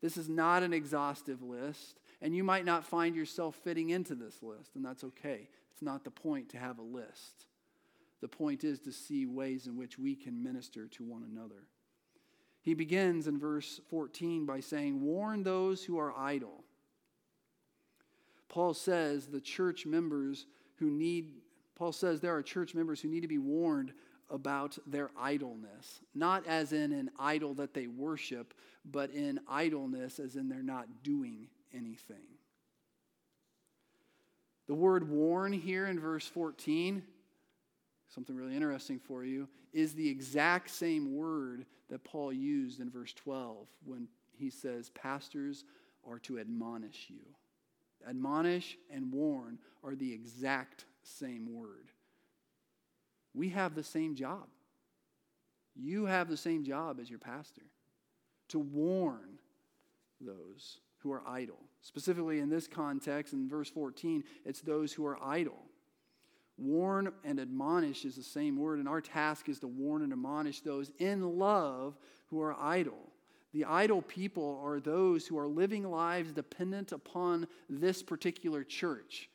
This 0.00 0.16
is 0.16 0.28
not 0.28 0.62
an 0.62 0.72
exhaustive 0.72 1.42
list, 1.42 2.00
and 2.22 2.34
you 2.34 2.42
might 2.42 2.64
not 2.64 2.84
find 2.84 3.14
yourself 3.14 3.54
fitting 3.56 3.90
into 3.90 4.14
this 4.14 4.42
list, 4.42 4.74
and 4.74 4.84
that's 4.84 5.04
okay. 5.04 5.48
It's 5.72 5.82
not 5.82 6.04
the 6.04 6.10
point 6.10 6.48
to 6.50 6.58
have 6.58 6.78
a 6.78 6.82
list. 6.82 7.46
The 8.20 8.28
point 8.28 8.64
is 8.64 8.80
to 8.80 8.92
see 8.92 9.26
ways 9.26 9.66
in 9.66 9.76
which 9.76 9.98
we 9.98 10.14
can 10.14 10.42
minister 10.42 10.86
to 10.88 11.04
one 11.04 11.24
another. 11.30 11.66
He 12.62 12.74
begins 12.74 13.26
in 13.26 13.38
verse 13.38 13.80
14 13.88 14.44
by 14.44 14.60
saying, 14.60 15.00
Warn 15.00 15.42
those 15.42 15.82
who 15.82 15.98
are 15.98 16.16
idle. 16.16 16.64
Paul 18.48 18.74
says 18.74 19.26
the 19.26 19.40
church 19.40 19.86
members 19.86 20.46
who 20.76 20.90
need, 20.90 21.32
Paul 21.76 21.92
says 21.92 22.20
there 22.20 22.34
are 22.34 22.42
church 22.42 22.74
members 22.74 23.00
who 23.00 23.08
need 23.08 23.20
to 23.20 23.28
be 23.28 23.38
warned 23.38 23.92
about 24.30 24.78
their 24.86 25.10
idleness, 25.18 26.00
not 26.14 26.46
as 26.46 26.72
in 26.72 26.92
an 26.92 27.10
idol 27.18 27.54
that 27.54 27.74
they 27.74 27.86
worship, 27.86 28.54
but 28.84 29.10
in 29.10 29.40
idleness 29.48 30.18
as 30.18 30.36
in 30.36 30.48
they're 30.48 30.62
not 30.62 31.02
doing 31.02 31.48
anything. 31.74 32.16
The 34.68 34.74
word 34.74 35.08
warn 35.08 35.52
here 35.52 35.86
in 35.86 35.98
verse 35.98 36.26
14, 36.26 37.02
something 38.08 38.36
really 38.36 38.54
interesting 38.54 39.00
for 39.00 39.24
you, 39.24 39.48
is 39.72 39.94
the 39.94 40.08
exact 40.08 40.70
same 40.70 41.16
word 41.16 41.66
that 41.88 42.04
Paul 42.04 42.32
used 42.32 42.80
in 42.80 42.90
verse 42.90 43.12
12 43.14 43.66
when 43.84 44.06
he 44.32 44.48
says, 44.48 44.90
Pastors 44.90 45.64
are 46.08 46.18
to 46.20 46.38
admonish 46.38 47.06
you. 47.08 47.24
Admonish 48.08 48.78
and 48.90 49.12
warn 49.12 49.58
are 49.84 49.94
the 49.94 50.12
exact 50.12 50.84
same 51.02 51.52
word. 51.52 51.90
We 53.34 53.50
have 53.50 53.74
the 53.74 53.84
same 53.84 54.14
job. 54.14 54.46
You 55.74 56.06
have 56.06 56.28
the 56.28 56.36
same 56.36 56.64
job 56.64 56.98
as 57.00 57.08
your 57.08 57.18
pastor 57.18 57.62
to 58.48 58.58
warn 58.58 59.38
those 60.20 60.80
who 60.98 61.12
are 61.12 61.22
idle. 61.26 61.58
Specifically, 61.82 62.40
in 62.40 62.50
this 62.50 62.66
context, 62.66 63.32
in 63.32 63.48
verse 63.48 63.70
14, 63.70 64.24
it's 64.44 64.60
those 64.60 64.92
who 64.92 65.06
are 65.06 65.22
idle. 65.22 65.64
Warn 66.58 67.12
and 67.24 67.40
admonish 67.40 68.04
is 68.04 68.16
the 68.16 68.22
same 68.22 68.58
word, 68.58 68.80
and 68.80 68.88
our 68.88 69.00
task 69.00 69.48
is 69.48 69.60
to 69.60 69.68
warn 69.68 70.02
and 70.02 70.12
admonish 70.12 70.60
those 70.60 70.92
in 70.98 71.38
love 71.38 71.96
who 72.26 72.40
are 72.42 72.54
idle. 72.60 72.98
The 73.52 73.64
idle 73.64 74.02
people 74.02 74.60
are 74.62 74.78
those 74.78 75.26
who 75.26 75.38
are 75.38 75.48
living 75.48 75.84
lives 75.84 76.32
dependent 76.32 76.92
upon 76.92 77.48
this 77.68 78.02
particular 78.02 78.62
church. 78.62 79.30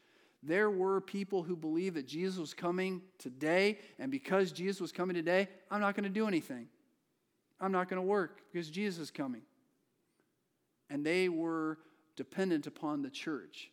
There 0.45 0.69
were 0.69 1.01
people 1.01 1.41
who 1.41 1.55
believed 1.55 1.95
that 1.95 2.07
Jesus 2.07 2.37
was 2.37 2.53
coming 2.53 3.01
today, 3.17 3.79
and 3.97 4.11
because 4.11 4.51
Jesus 4.51 4.79
was 4.79 4.91
coming 4.91 5.15
today, 5.15 5.47
I'm 5.71 5.81
not 5.81 5.95
going 5.95 6.03
to 6.03 6.09
do 6.09 6.27
anything. 6.27 6.67
I'm 7.59 7.71
not 7.71 7.89
going 7.89 8.01
to 8.01 8.07
work 8.07 8.41
because 8.51 8.69
Jesus 8.69 8.99
is 9.05 9.11
coming. 9.11 9.41
And 10.89 11.03
they 11.03 11.29
were 11.29 11.79
dependent 12.15 12.67
upon 12.67 13.01
the 13.01 13.09
church. 13.09 13.71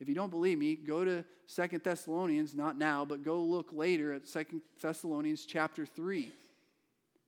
If 0.00 0.08
you 0.08 0.14
don't 0.14 0.30
believe 0.30 0.58
me, 0.58 0.74
go 0.74 1.04
to 1.04 1.24
Second 1.46 1.84
Thessalonians, 1.84 2.52
not 2.52 2.76
now, 2.76 3.04
but 3.04 3.22
go 3.22 3.40
look 3.40 3.68
later 3.72 4.12
at 4.12 4.26
Second 4.26 4.62
Thessalonians 4.82 5.46
chapter 5.46 5.86
3. 5.86 6.32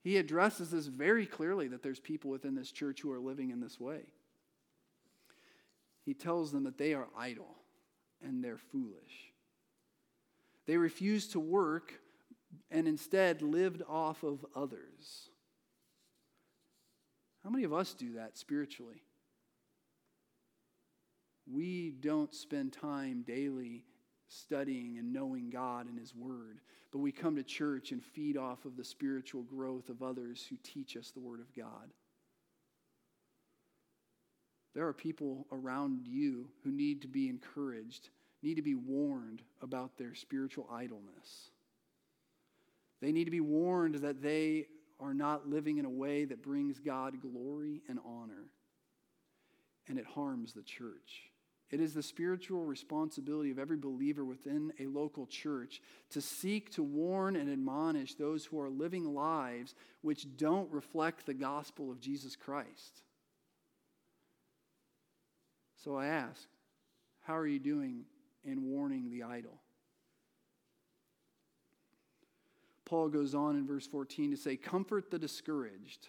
He 0.03 0.17
addresses 0.17 0.71
this 0.73 0.87
very 0.87 1.27
clearly 1.27 1.69
that 1.69 1.83
there's 1.83 2.01
people 2.01 2.31
within 2.31 2.57
this 2.57 2.73
church 2.73 3.03
who 3.03 3.13
are 3.13 3.21
living 3.21 3.51
in 3.51 3.61
this 3.61 3.79
way. 3.79 4.01
He 6.05 6.15
tells 6.15 6.51
them 6.51 6.65
that 6.65 6.79
they 6.79 6.93
are 6.95 7.07
idle 7.17 7.60
and 8.25 8.43
they're 8.43 8.59
foolish. 8.59 9.33
They 10.67 10.77
refused 10.77 11.33
to 11.33 11.41
work 11.41 11.95
and 12.71 12.87
instead 12.87 13.43
lived 13.43 13.83
off 13.89 14.23
of 14.23 14.45
others. 14.55 15.31
How 17.43 17.51
many 17.51 17.65
of 17.65 17.73
us 17.73 17.95
do 17.95 18.15
that 18.15 18.37
spiritually? 18.37 19.03
We 21.51 21.91
don't 21.91 22.35
spend 22.35 22.73
time 22.73 23.25
daily 23.27 23.85
studying 24.29 24.99
and 24.99 25.13
knowing 25.13 25.51
God 25.51 25.89
and 25.89 25.99
His 25.99 26.15
Word, 26.15 26.61
but 26.93 26.99
we 26.99 27.13
come 27.13 27.37
to 27.37 27.43
church 27.43 27.93
and 27.93 28.03
feed 28.03 28.37
off 28.37 28.65
of 28.65 28.77
the 28.77 28.85
spiritual 28.85 29.43
growth 29.43 29.89
of 29.89 30.03
others 30.03 30.47
who 30.49 30.57
teach 30.63 30.97
us 30.97 31.11
the 31.11 31.21
Word 31.21 31.41
of 31.41 31.55
God. 31.55 31.91
There 34.75 34.87
are 34.87 34.93
people 34.93 35.47
around 35.51 36.07
you 36.07 36.49
who 36.63 36.71
need 36.71 37.03
to 37.03 37.09
be 37.09 37.29
encouraged, 37.29 38.11
need 38.43 38.55
to 38.55 38.63
be 38.63 38.75
warned 38.75 39.43
about 39.61 39.97
their 39.99 40.15
spiritual 40.15 40.69
idleness. 40.71 41.51
They 43.01 43.13
need 43.13 43.25
to 43.25 43.31
be 43.31 43.41
warned 43.41 43.97
that 43.97 44.23
they 44.23 44.67
are 45.01 45.15
not 45.15 45.49
living 45.49 45.79
in 45.79 45.87
a 45.87 45.91
way 45.91 46.25
that 46.27 46.43
brings 46.43 46.79
God 46.79 47.21
glory 47.21 47.83
and 47.89 47.99
honor, 48.05 48.45
and 49.89 49.99
it 49.99 50.07
harms 50.07 50.53
the 50.53 50.63
church. 50.63 51.31
It 51.71 51.81
is 51.81 51.95
the 51.95 52.03
spiritual 52.03 52.65
responsibility 52.65 53.51
of 53.51 53.59
every 53.59 53.77
believer 53.77 54.25
within 54.25 54.73
a 54.81 54.87
local 54.87 55.27
church 55.27 55.81
to 56.11 56.21
seek 56.21 56.71
to 56.73 56.83
warn 56.83 57.37
and 57.37 57.49
admonish 57.49 58.15
those 58.15 58.45
who 58.45 58.61
are 58.61 58.69
living 58.69 59.15
lives 59.15 59.75
which 60.03 60.37
don't 60.37 60.71
reflect 60.73 61.27
the 61.27 61.35
gospel 61.35 61.91
of 61.91 62.01
Jesus 62.01 62.35
Christ. 62.35 63.03
So 65.83 65.97
I 65.97 66.07
ask, 66.07 66.47
how 67.23 67.37
are 67.37 67.47
you 67.47 67.59
doing 67.59 68.05
in 68.45 68.71
warning 68.71 69.11
the 69.11 69.23
idle? 69.23 69.61
Paul 72.85 73.09
goes 73.09 73.35
on 73.35 73.57
in 73.57 73.67
verse 73.67 73.87
14 73.87 74.33
to 74.33 74.37
say, 74.37 74.57
Comfort 74.57 75.11
the 75.11 75.19
discouraged. 75.19 76.09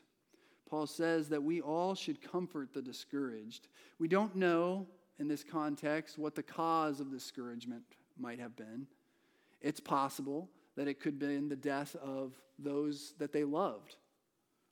Paul 0.70 0.88
says 0.88 1.30
that 1.30 1.44
we 1.44 1.62
all 1.62 1.96
should 1.96 2.22
comfort 2.22 2.74
the 2.74 2.82
discouraged. 2.82 3.68
We 4.00 4.08
don't 4.08 4.36
know 4.36 4.88
in 5.20 5.28
this 5.28 5.44
context 5.44 6.18
what 6.18 6.34
the 6.34 6.44
cause 6.44 7.00
of 7.00 7.12
discouragement 7.12 7.84
might 8.18 8.40
have 8.40 8.56
been. 8.56 8.88
It's 9.62 9.80
possible 9.80 10.50
that 10.76 10.88
it 10.88 11.00
could 11.00 11.14
have 11.14 11.20
been 11.20 11.50
the 11.50 11.56
death 11.56 11.96
of 12.02 12.34
those 12.58 13.14
that 13.20 13.32
they 13.32 13.44
loved. 13.44 13.96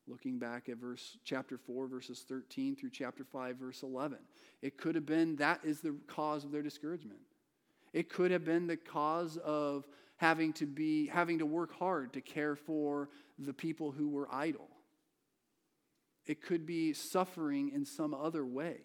Looking 0.09 0.39
back 0.39 0.69
at 0.69 0.77
verse 0.77 1.17
chapter 1.23 1.57
4 1.57 1.87
verses 1.87 2.25
13 2.27 2.75
through 2.75 2.89
chapter 2.89 3.23
5 3.23 3.57
verse 3.57 3.83
11. 3.83 4.17
It 4.63 4.75
could 4.75 4.95
have 4.95 5.05
been 5.05 5.35
that 5.35 5.59
is 5.63 5.81
the 5.81 5.95
cause 6.07 6.43
of 6.43 6.51
their 6.51 6.63
discouragement. 6.63 7.19
It 7.93 8.09
could 8.09 8.31
have 8.31 8.43
been 8.43 8.65
the 8.65 8.77
cause 8.77 9.37
of 9.37 9.87
having 10.17 10.51
to 10.53 10.65
be 10.65 11.07
having 11.07 11.39
to 11.39 11.45
work 11.45 11.77
hard 11.77 12.13
to 12.13 12.21
care 12.21 12.55
for 12.55 13.09
the 13.37 13.53
people 13.53 13.91
who 13.91 14.09
were 14.09 14.27
idle. 14.33 14.67
It 16.25 16.41
could 16.41 16.65
be 16.65 16.93
suffering 16.93 17.69
in 17.73 17.85
some 17.85 18.13
other 18.13 18.45
way. 18.45 18.77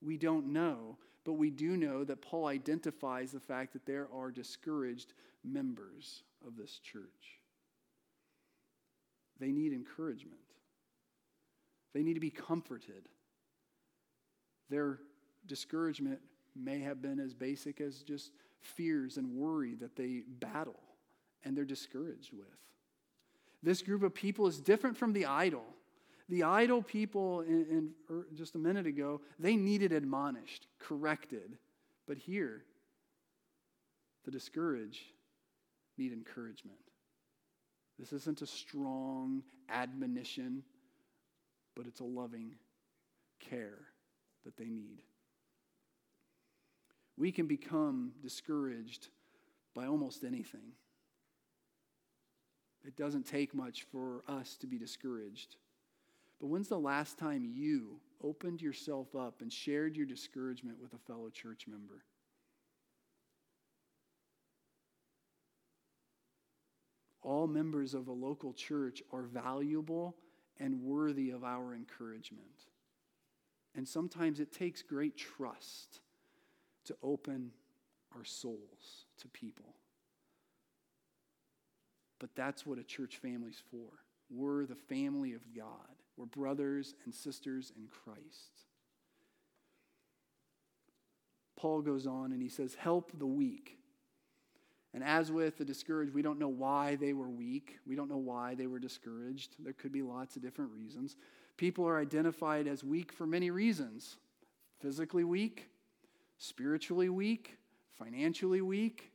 We 0.00 0.16
don't 0.16 0.52
know, 0.52 0.96
but 1.24 1.34
we 1.34 1.50
do 1.50 1.76
know 1.76 2.04
that 2.04 2.22
Paul 2.22 2.46
identifies 2.46 3.32
the 3.32 3.40
fact 3.40 3.72
that 3.72 3.84
there 3.84 4.08
are 4.14 4.30
discouraged 4.30 5.12
members 5.44 6.22
of 6.46 6.56
this 6.56 6.78
church. 6.78 7.40
They 9.38 9.52
need 9.52 9.72
encouragement, 9.72 10.40
they 11.98 12.04
need 12.04 12.14
to 12.14 12.20
be 12.20 12.30
comforted. 12.30 13.08
Their 14.70 15.00
discouragement 15.46 16.20
may 16.54 16.78
have 16.78 17.02
been 17.02 17.18
as 17.18 17.34
basic 17.34 17.80
as 17.80 18.04
just 18.04 18.30
fears 18.60 19.16
and 19.16 19.34
worry 19.34 19.74
that 19.74 19.96
they 19.96 20.22
battle 20.28 20.78
and 21.44 21.56
they're 21.56 21.64
discouraged 21.64 22.32
with. 22.32 22.46
This 23.64 23.82
group 23.82 24.04
of 24.04 24.14
people 24.14 24.46
is 24.46 24.60
different 24.60 24.96
from 24.96 25.12
the 25.12 25.26
idle. 25.26 25.64
The 26.28 26.44
idle 26.44 26.82
people, 26.82 27.40
in, 27.40 27.66
in 27.68 27.90
er, 28.08 28.28
just 28.32 28.54
a 28.54 28.58
minute 28.58 28.86
ago, 28.86 29.20
they 29.40 29.56
needed 29.56 29.90
admonished, 29.90 30.68
corrected. 30.78 31.58
But 32.06 32.16
here, 32.16 32.62
the 34.24 34.30
discouraged 34.30 35.02
need 35.96 36.12
encouragement. 36.12 36.78
This 37.98 38.12
isn't 38.12 38.40
a 38.40 38.46
strong 38.46 39.42
admonition, 39.68 40.62
but 41.78 41.86
it's 41.86 42.00
a 42.00 42.04
loving 42.04 42.56
care 43.38 43.78
that 44.44 44.56
they 44.56 44.68
need. 44.68 45.00
We 47.16 47.30
can 47.30 47.46
become 47.46 48.14
discouraged 48.20 49.06
by 49.76 49.86
almost 49.86 50.24
anything. 50.24 50.72
It 52.84 52.96
doesn't 52.96 53.28
take 53.28 53.54
much 53.54 53.84
for 53.92 54.24
us 54.26 54.56
to 54.56 54.66
be 54.66 54.76
discouraged. 54.76 55.54
But 56.40 56.48
when's 56.48 56.66
the 56.66 56.80
last 56.80 57.16
time 57.16 57.44
you 57.44 58.00
opened 58.24 58.60
yourself 58.60 59.14
up 59.14 59.40
and 59.40 59.52
shared 59.52 59.96
your 59.96 60.06
discouragement 60.06 60.78
with 60.82 60.94
a 60.94 60.98
fellow 61.06 61.30
church 61.30 61.66
member? 61.68 62.02
All 67.22 67.46
members 67.46 67.94
of 67.94 68.08
a 68.08 68.12
local 68.12 68.52
church 68.52 69.00
are 69.12 69.22
valuable 69.22 70.16
and 70.58 70.82
worthy 70.82 71.30
of 71.30 71.44
our 71.44 71.74
encouragement. 71.74 72.66
And 73.74 73.86
sometimes 73.86 74.40
it 74.40 74.52
takes 74.52 74.82
great 74.82 75.16
trust 75.16 76.00
to 76.86 76.96
open 77.02 77.52
our 78.16 78.24
souls 78.24 79.06
to 79.20 79.28
people. 79.28 79.74
But 82.18 82.30
that's 82.34 82.66
what 82.66 82.78
a 82.78 82.84
church 82.84 83.18
family's 83.18 83.62
for. 83.70 83.88
We're 84.30 84.66
the 84.66 84.74
family 84.74 85.34
of 85.34 85.42
God. 85.54 85.66
We're 86.16 86.26
brothers 86.26 86.94
and 87.04 87.14
sisters 87.14 87.72
in 87.76 87.86
Christ. 87.86 88.64
Paul 91.56 91.82
goes 91.82 92.06
on 92.06 92.32
and 92.32 92.42
he 92.42 92.48
says, 92.48 92.74
Help 92.74 93.12
the 93.18 93.26
weak. 93.26 93.77
And 94.94 95.04
as 95.04 95.30
with 95.30 95.58
the 95.58 95.64
discouraged, 95.64 96.14
we 96.14 96.22
don't 96.22 96.38
know 96.38 96.48
why 96.48 96.96
they 96.96 97.12
were 97.12 97.28
weak. 97.28 97.78
We 97.86 97.94
don't 97.94 98.08
know 98.08 98.16
why 98.16 98.54
they 98.54 98.66
were 98.66 98.78
discouraged. 98.78 99.56
There 99.58 99.74
could 99.74 99.92
be 99.92 100.02
lots 100.02 100.36
of 100.36 100.42
different 100.42 100.70
reasons. 100.72 101.16
People 101.56 101.86
are 101.86 102.00
identified 102.00 102.66
as 102.66 102.82
weak 102.82 103.12
for 103.12 103.26
many 103.26 103.50
reasons 103.50 104.16
physically 104.80 105.24
weak, 105.24 105.68
spiritually 106.38 107.08
weak, 107.08 107.58
financially 107.98 108.60
weak. 108.60 109.10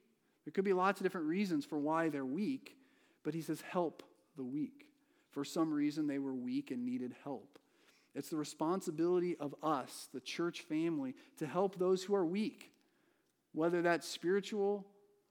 There 0.45 0.51
could 0.51 0.65
be 0.65 0.73
lots 0.73 0.99
of 0.99 1.05
different 1.05 1.27
reasons 1.27 1.63
for 1.63 1.79
why 1.79 2.09
they're 2.09 2.25
weak. 2.25 2.75
But 3.23 3.33
he 3.33 3.41
says, 3.41 3.61
help 3.61 4.03
the 4.35 4.43
weak. 4.43 4.87
For 5.31 5.45
some 5.45 5.73
reason, 5.73 6.05
they 6.05 6.19
were 6.19 6.33
weak 6.33 6.69
and 6.69 6.85
needed 6.85 7.15
help. 7.23 7.57
It's 8.13 8.29
the 8.29 8.37
responsibility 8.37 9.35
of 9.39 9.55
us, 9.63 10.09
the 10.13 10.19
church 10.19 10.61
family, 10.61 11.15
to 11.37 11.47
help 11.47 11.79
those 11.79 12.03
who 12.03 12.13
are 12.13 12.25
weak, 12.25 12.71
whether 13.53 13.81
that's 13.81 14.07
spiritual 14.07 14.85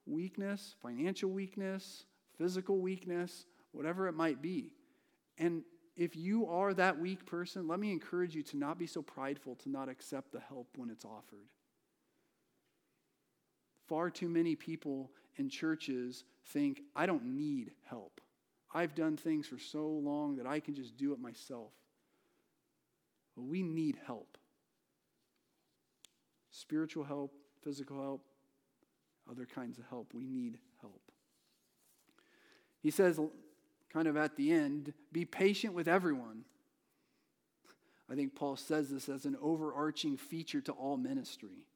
weakness, 0.07 0.75
financial 0.83 1.31
weakness, 1.31 2.05
physical 2.37 2.79
weakness, 2.79 3.47
whatever 3.73 4.09
it 4.09 4.15
might 4.15 4.43
be. 4.43 4.75
And 5.39 5.63
if 5.97 6.17
you 6.17 6.47
are 6.47 6.75
that 6.75 6.99
weak 6.99 7.27
person, 7.27 7.69
let 7.69 7.79
me 7.79 7.93
encourage 7.93 8.35
you 8.35 8.43
to 8.45 8.57
not 8.57 8.79
be 8.79 8.87
so 8.87 9.03
prideful 9.03 9.57
to 9.57 9.69
not 9.69 9.89
accept 9.89 10.33
the 10.33 10.41
help 10.41 10.69
when 10.77 10.91
it's 10.91 11.05
offered. 11.05 11.49
Far 13.89 14.11
too 14.11 14.29
many 14.29 14.57
people 14.57 15.11
in 15.37 15.49
churches 15.49 16.25
think, 16.47 16.81
I 16.97 17.07
don't 17.07 17.25
need 17.25 17.73
help. 17.89 18.21
I've 18.75 18.95
done 18.95 19.17
things 19.17 19.47
for 19.47 19.59
so 19.59 19.87
long 19.87 20.37
that 20.37 20.47
I 20.47 20.61
can 20.61 20.75
just 20.75 20.97
do 20.97 21.13
it 21.13 21.21
myself. 21.21 21.73
Well, 23.37 23.47
we 23.47 23.63
need 23.63 23.99
help 24.07 24.39
spiritual 26.53 27.03
help, 27.03 27.33
physical 27.65 28.01
help, 28.01 28.27
other 29.31 29.47
kinds 29.47 29.79
of 29.79 29.85
help. 29.89 30.13
We 30.15 30.27
need 30.27 30.59
help. 30.81 31.01
He 32.81 32.91
says, 32.91 33.21
kind 33.93 34.09
of 34.09 34.17
at 34.17 34.37
the 34.37 34.53
end, 34.53 34.93
be 35.13 35.25
patient 35.25 35.75
with 35.75 35.89
everyone. 35.89 36.45
I 38.11 38.15
think 38.15 38.35
Paul 38.35 38.57
says 38.57 38.91
this 38.91 39.09
as 39.09 39.25
an 39.25 39.37
overarching 39.41 40.17
feature 40.17 40.61
to 40.63 40.73
all 40.73 40.97
ministry, 40.97 41.67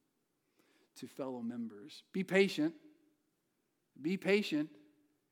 to 0.97 1.07
fellow 1.07 1.41
members. 1.41 2.03
Be 2.13 2.25
patient. 2.25 2.75
Be 4.01 4.17
patient. 4.17 4.69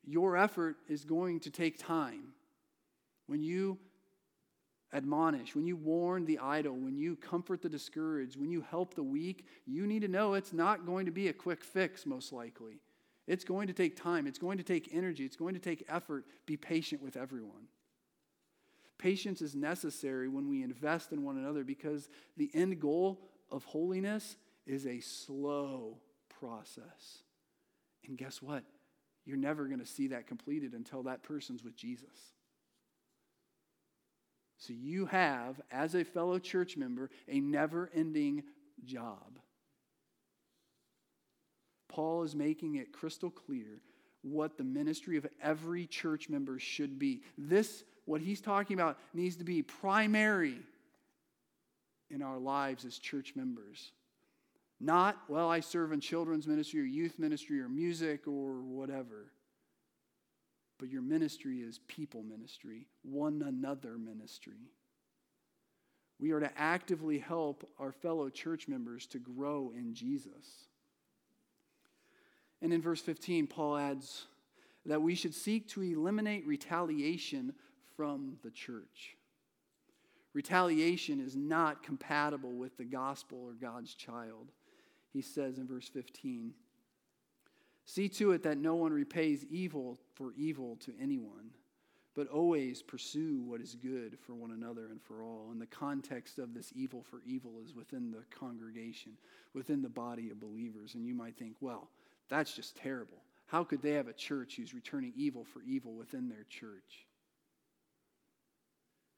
Your 0.05 0.37
effort 0.37 0.77
is 0.89 1.05
going 1.05 1.41
to 1.41 1.51
take 1.51 1.79
time. 1.79 2.35
When 3.27 3.43
you 3.43 3.79
admonish, 4.95 5.55
when 5.55 5.67
you 5.67 5.77
warn 5.77 6.25
the 6.25 6.39
idle, 6.39 6.75
when 6.75 6.97
you 6.97 7.17
comfort 7.17 7.61
the 7.61 7.69
discouraged, 7.69 8.41
when 8.41 8.51
you 8.51 8.65
help 8.71 8.95
the 8.95 9.03
weak, 9.03 9.47
you 9.67 9.87
need 9.87 10.03
to 10.03 10.09
know 10.09 10.35
it's 10.35 10.53
not 10.53 10.87
going 10.87 11.05
to 11.07 11.13
be 11.13 11.29
a 11.29 11.33
quick 11.33 11.65
fix, 11.65 12.07
most 12.07 12.33
likely. 12.33 12.81
It's 13.27 13.45
going 13.45 13.67
to 13.67 13.73
take 13.73 13.97
time, 13.97 14.27
it's 14.27 14.39
going 14.39 14.59
to 14.59 14.65
take 14.65 14.91
energy, 14.93 15.25
it's 15.25 15.37
going 15.37 15.55
to 15.55 15.61
take 15.61 15.85
effort. 15.89 16.25
Be 16.47 16.57
patient 16.57 17.03
with 17.03 17.17
everyone. 17.17 17.69
Patience 18.99 19.43
is 19.43 19.55
necessary 19.55 20.29
when 20.29 20.49
we 20.49 20.63
invest 20.63 21.13
in 21.13 21.25
one 21.25 21.37
another 21.37 21.65
because 21.65 22.09
the 22.37 22.51
end 22.55 22.81
goal 22.81 23.21
of 23.51 23.65
holiness 23.65 24.37
is 24.67 24.87
a 24.87 25.01
slow 25.01 25.99
process. 26.41 27.19
And 28.07 28.17
guess 28.17 28.41
what? 28.41 28.63
You're 29.27 29.37
never 29.37 29.67
going 29.67 29.81
to 29.81 29.87
see 29.87 30.09
that 30.09 30.27
completed 30.27 30.75
until 30.75 31.03
that 31.05 31.23
person's 31.23 31.65
with 31.65 31.77
Jesus. 31.77 32.35
So 34.67 34.73
you 34.73 35.05
have, 35.07 35.61
as 35.71 35.95
a 35.95 36.05
fellow 36.05 36.39
church 36.39 36.77
member, 36.79 37.11
a 37.29 37.39
never 37.39 37.91
ending 37.95 38.45
job. 38.85 39.39
Paul 41.89 42.23
is 42.23 42.35
making 42.35 42.77
it 42.77 42.91
crystal 42.91 43.31
clear 43.31 43.83
what 44.23 44.57
the 44.57 44.65
ministry 44.65 45.19
of 45.19 45.27
every 45.43 45.87
church 45.87 46.31
member 46.31 46.59
should 46.59 46.99
be. 46.99 47.21
This, 47.37 47.85
what 48.07 48.23
he's 48.23 48.41
talking 48.41 48.75
about, 48.75 48.99
needs 49.13 49.37
to 49.37 49.45
be 49.45 49.61
primary 49.61 50.57
in 52.11 52.23
our 52.23 52.39
lives 52.39 52.87
as 52.87 52.99
church 52.99 53.35
members. 53.37 53.93
Not, 54.81 55.19
well, 55.29 55.51
I 55.51 55.61
serve 55.61 55.93
in 55.93 56.01
children's 56.01 56.47
ministry 56.47 56.81
or 56.81 56.85
youth 56.85 57.19
ministry 57.19 57.61
or 57.61 57.69
music 57.69 58.27
or 58.27 58.63
whatever. 58.63 59.27
But 60.79 60.91
your 60.91 61.03
ministry 61.03 61.59
is 61.59 61.79
people 61.87 62.23
ministry, 62.23 62.87
one 63.03 63.43
another 63.47 63.97
ministry. 63.97 64.71
We 66.19 66.33
are 66.33 66.41
to 66.41 66.51
actively 66.57 67.19
help 67.19 67.69
our 67.79 67.93
fellow 67.93 68.29
church 68.29 68.69
members 68.69 69.07
to 69.09 69.19
grow 69.19 69.73
in 69.77 69.95
Jesus. 69.95 70.69
And 72.63 72.73
in 72.73 72.81
verse 72.81 73.01
15, 73.01 73.47
Paul 73.47 73.77
adds 73.77 74.27
that 74.87 75.03
we 75.03 75.15
should 75.15 75.35
seek 75.35 75.69
to 75.69 75.83
eliminate 75.83 76.47
retaliation 76.47 77.55
from 77.97 78.37
the 78.43 78.51
church. 78.51 79.17
Retaliation 80.33 81.21
is 81.21 81.37
not 81.37 81.83
compatible 81.83 82.53
with 82.53 82.77
the 82.77 82.85
gospel 82.85 83.39
or 83.43 83.53
God's 83.53 83.95
child. 83.95 84.51
He 85.13 85.23
says 85.23 85.59
in 85.59 85.67
verse 85.67 85.89
15, 85.89 86.53
See 87.87 88.09
to 88.11 88.33
it 88.33 88.43
that 88.45 88.59
no 88.59 88.75
one 88.75 88.93
repays 88.93 89.45
evil 89.51 89.99
for 90.15 90.33
evil 90.37 90.77
to 90.77 90.95
anyone, 91.01 91.51
but 92.15 92.29
always 92.29 92.83
pursue 92.83 93.43
what 93.43 93.61
is 93.61 93.75
good 93.75 94.19
for 94.19 94.35
one 94.35 94.53
another 94.53 94.87
and 94.87 95.03
for 95.03 95.23
all. 95.23 95.49
And 95.53 95.61
the 95.61 95.67
context 95.67 96.39
of 96.39 96.55
this 96.55 96.73
evil 96.75 97.03
for 97.03 97.21
evil 97.27 97.61
is 97.63 97.75
within 97.75 98.11
the 98.11 98.25
congregation, 98.37 99.13
within 99.53 99.83
the 99.83 99.89
body 99.89 100.31
of 100.31 100.41
believers. 100.41 100.95
And 100.95 101.05
you 101.05 101.15
might 101.15 101.37
think, 101.37 101.57
well, 101.61 101.91
that's 102.31 102.55
just 102.55 102.77
terrible. 102.77 103.19
How 103.47 103.65
could 103.65 103.83
they 103.83 103.93
have 103.93 104.09
a 104.09 104.15
church 104.15 104.57
who's 104.57 104.73
returning 104.73 105.13
evil 105.15 105.45
for 105.45 105.63
evil 105.63 105.95
within 105.95 106.29
their 106.29 106.45
church? 106.49 107.07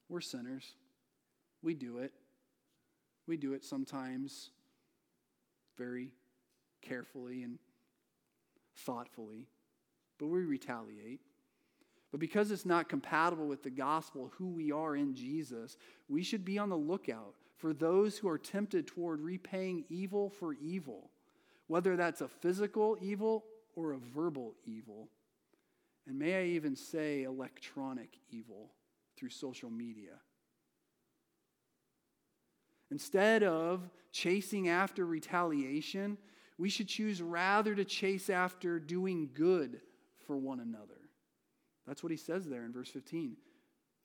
We're 0.09 0.20
sinners. 0.20 0.74
We 1.62 1.74
do 1.74 1.98
it. 1.98 2.12
We 3.26 3.37
do 3.37 3.55
it 3.55 3.64
sometimes 3.64 4.50
very 5.76 6.11
carefully 6.83 7.42
and 7.42 7.59
thoughtfully, 8.76 9.48
but 10.18 10.26
we 10.26 10.44
retaliate. 10.44 11.20
But 12.10 12.20
because 12.20 12.50
it's 12.50 12.66
not 12.66 12.88
compatible 12.88 13.46
with 13.46 13.62
the 13.62 13.70
gospel, 13.70 14.32
who 14.36 14.48
we 14.48 14.72
are 14.72 14.96
in 14.96 15.14
Jesus, 15.14 15.76
we 16.08 16.22
should 16.22 16.44
be 16.44 16.58
on 16.58 16.68
the 16.68 16.76
lookout 16.76 17.34
for 17.56 17.72
those 17.72 18.18
who 18.18 18.28
are 18.28 18.38
tempted 18.38 18.86
toward 18.86 19.20
repaying 19.20 19.84
evil 19.88 20.30
for 20.30 20.54
evil, 20.54 21.10
whether 21.66 21.96
that's 21.96 22.20
a 22.20 22.28
physical 22.28 22.96
evil 23.00 23.44
or 23.74 23.92
a 23.92 23.98
verbal 23.98 24.54
evil. 24.64 25.08
And 26.06 26.18
may 26.18 26.40
I 26.40 26.44
even 26.46 26.76
say 26.76 27.24
electronic 27.24 28.18
evil 28.30 28.70
through 29.16 29.30
social 29.30 29.70
media. 29.70 30.20
Instead 32.90 33.42
of 33.42 33.88
chasing 34.12 34.68
after 34.68 35.04
retaliation, 35.04 36.16
we 36.58 36.68
should 36.68 36.88
choose 36.88 37.20
rather 37.20 37.74
to 37.74 37.84
chase 37.84 38.30
after 38.30 38.78
doing 38.78 39.30
good 39.34 39.80
for 40.26 40.36
one 40.36 40.60
another. 40.60 41.10
That's 41.86 42.02
what 42.02 42.10
he 42.10 42.16
says 42.16 42.46
there 42.48 42.64
in 42.64 42.72
verse 42.72 42.90
15. 42.90 43.36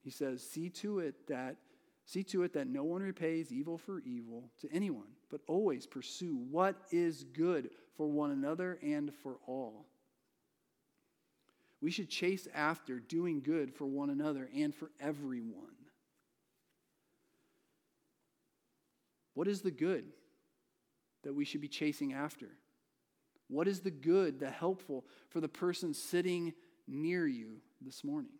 He 0.01 0.09
says, 0.09 0.47
"See 0.47 0.69
to 0.69 0.99
it 0.99 1.27
that 1.27 1.57
see 2.03 2.23
to 2.23 2.43
it 2.43 2.53
that 2.53 2.67
no 2.67 2.83
one 2.83 3.01
repays 3.01 3.53
evil 3.53 3.77
for 3.77 3.99
evil 4.01 4.51
to 4.59 4.69
anyone, 4.71 5.15
but 5.29 5.41
always 5.47 5.85
pursue 5.85 6.35
what 6.35 6.75
is 6.91 7.23
good 7.23 7.71
for 7.95 8.07
one 8.07 8.31
another 8.31 8.79
and 8.81 9.13
for 9.13 9.39
all." 9.45 9.87
We 11.79 11.89
should 11.89 12.09
chase 12.09 12.47
after 12.53 12.99
doing 12.99 13.41
good 13.41 13.73
for 13.73 13.87
one 13.87 14.09
another 14.09 14.49
and 14.53 14.73
for 14.75 14.91
everyone. 14.99 15.75
What 19.33 19.47
is 19.47 19.61
the 19.61 19.71
good? 19.71 20.13
That 21.23 21.33
we 21.33 21.45
should 21.45 21.61
be 21.61 21.67
chasing 21.67 22.13
after? 22.13 22.49
What 23.47 23.67
is 23.67 23.81
the 23.81 23.91
good, 23.91 24.39
the 24.39 24.49
helpful 24.49 25.05
for 25.29 25.41
the 25.41 25.49
person 25.49 25.93
sitting 25.93 26.53
near 26.87 27.27
you 27.27 27.57
this 27.81 28.03
morning? 28.03 28.31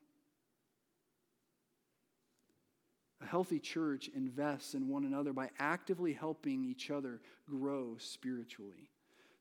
A 3.21 3.25
healthy 3.25 3.59
church 3.59 4.09
invests 4.15 4.73
in 4.73 4.87
one 4.87 5.05
another 5.05 5.33
by 5.33 5.49
actively 5.59 6.13
helping 6.13 6.63
each 6.63 6.89
other 6.89 7.21
grow 7.47 7.97
spiritually. 7.99 8.89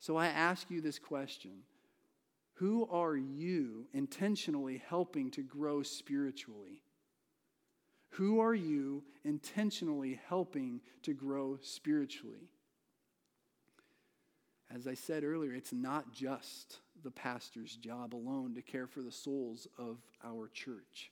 So 0.00 0.16
I 0.16 0.26
ask 0.26 0.70
you 0.70 0.81
this 0.81 0.98
question 0.98 1.62
Who 2.55 2.87
are 2.90 3.17
you 3.17 3.87
intentionally 3.94 4.83
helping 4.87 5.31
to 5.33 5.42
grow 5.42 5.83
spiritually? 5.83 6.83
Who 8.15 8.40
are 8.40 8.54
you 8.54 9.04
intentionally 9.25 10.21
helping 10.29 10.81
to 11.02 11.15
grow 11.15 11.58
spiritually? 11.62 12.50
As 14.75 14.87
I 14.87 14.94
said 14.94 15.25
earlier, 15.25 15.52
it's 15.52 15.73
not 15.73 16.12
just 16.12 16.79
the 17.02 17.10
pastor's 17.10 17.75
job 17.75 18.14
alone 18.14 18.54
to 18.54 18.62
care 18.62 18.87
for 18.87 19.02
the 19.02 19.10
souls 19.10 19.66
of 19.79 19.98
our 20.25 20.48
church. 20.48 21.10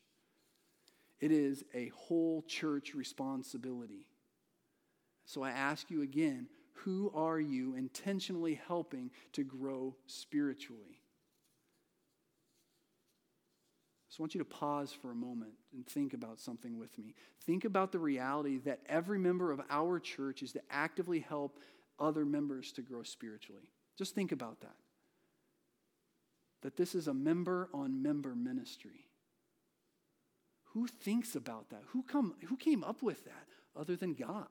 It 1.20 1.32
is 1.32 1.64
a 1.74 1.88
whole 1.88 2.42
church 2.46 2.94
responsibility. 2.94 4.06
So 5.24 5.42
I 5.42 5.50
ask 5.50 5.90
you 5.90 6.02
again 6.02 6.48
who 6.84 7.10
are 7.12 7.40
you 7.40 7.74
intentionally 7.74 8.60
helping 8.68 9.10
to 9.32 9.42
grow 9.42 9.96
spiritually? 10.06 11.02
I 14.00 14.10
just 14.10 14.20
want 14.20 14.34
you 14.34 14.38
to 14.38 14.44
pause 14.44 14.92
for 14.92 15.10
a 15.10 15.14
moment 15.14 15.52
and 15.74 15.84
think 15.84 16.14
about 16.14 16.38
something 16.38 16.78
with 16.78 16.96
me. 16.96 17.14
Think 17.44 17.64
about 17.64 17.90
the 17.90 17.98
reality 17.98 18.58
that 18.58 18.80
every 18.86 19.18
member 19.18 19.50
of 19.50 19.60
our 19.68 19.98
church 19.98 20.42
is 20.42 20.52
to 20.52 20.62
actively 20.70 21.18
help 21.18 21.58
other 21.98 22.24
members 22.24 22.72
to 22.72 22.82
grow 22.82 23.02
spiritually. 23.02 23.70
Just 23.96 24.14
think 24.14 24.32
about 24.32 24.60
that. 24.60 24.76
that 26.62 26.76
this 26.76 26.94
is 26.94 27.08
a 27.08 27.14
member 27.14 27.68
on 27.72 28.02
member 28.02 28.34
ministry. 28.34 29.06
Who 30.74 30.86
thinks 30.86 31.34
about 31.34 31.70
that? 31.70 31.82
Who, 31.88 32.02
come, 32.02 32.34
who 32.46 32.56
came 32.56 32.84
up 32.84 33.02
with 33.02 33.24
that 33.24 33.46
other 33.76 33.96
than 33.96 34.14
God? 34.14 34.48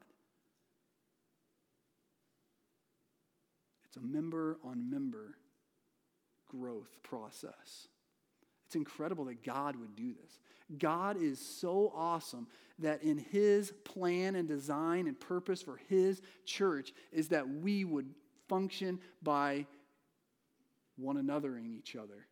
It's 3.85 3.97
a 3.97 4.01
member 4.01 4.57
on 4.63 4.89
member 4.89 5.37
growth 6.49 7.01
process. 7.03 7.87
It's 8.67 8.75
incredible 8.75 9.25
that 9.25 9.43
God 9.43 9.77
would 9.77 9.95
do 9.95 10.13
this. 10.13 10.39
God 10.77 11.15
is 11.21 11.39
so 11.39 11.93
awesome 11.95 12.47
that 12.79 13.01
in 13.01 13.17
his 13.17 13.71
plan 13.85 14.35
and 14.35 14.45
design 14.45 15.07
and 15.07 15.17
purpose 15.17 15.61
for 15.61 15.79
his 15.87 16.21
church 16.45 16.93
is 17.13 17.29
that 17.29 17.47
we 17.47 17.85
would 17.85 18.13
function 18.49 18.99
by 19.23 19.65
one 20.97 21.15
anothering 21.15 21.65
each 21.77 21.95
other, 21.95 22.27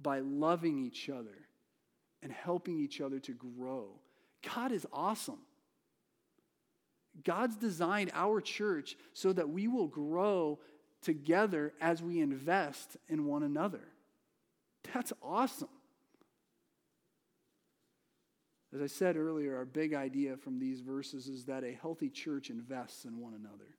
by 0.00 0.20
loving 0.20 0.78
each 0.78 1.08
other 1.08 1.46
and 2.22 2.30
helping 2.30 2.78
each 2.78 3.00
other 3.00 3.18
to 3.20 3.32
grow. 3.32 3.88
God 4.54 4.72
is 4.72 4.86
awesome. 4.92 5.38
God's 7.24 7.56
designed 7.56 8.10
our 8.12 8.42
church 8.42 8.96
so 9.14 9.32
that 9.32 9.48
we 9.48 9.68
will 9.68 9.88
grow 9.88 10.58
together 11.00 11.72
as 11.80 12.02
we 12.02 12.20
invest 12.20 12.98
in 13.08 13.24
one 13.24 13.42
another. 13.42 13.88
That's 14.94 15.12
awesome. 15.22 15.68
As 18.74 18.82
I 18.82 18.86
said 18.86 19.16
earlier, 19.16 19.56
our 19.56 19.64
big 19.64 19.94
idea 19.94 20.36
from 20.36 20.58
these 20.58 20.80
verses 20.80 21.28
is 21.28 21.46
that 21.46 21.64
a 21.64 21.72
healthy 21.72 22.10
church 22.10 22.50
invests 22.50 23.04
in 23.04 23.18
one 23.18 23.34
another. 23.34 23.76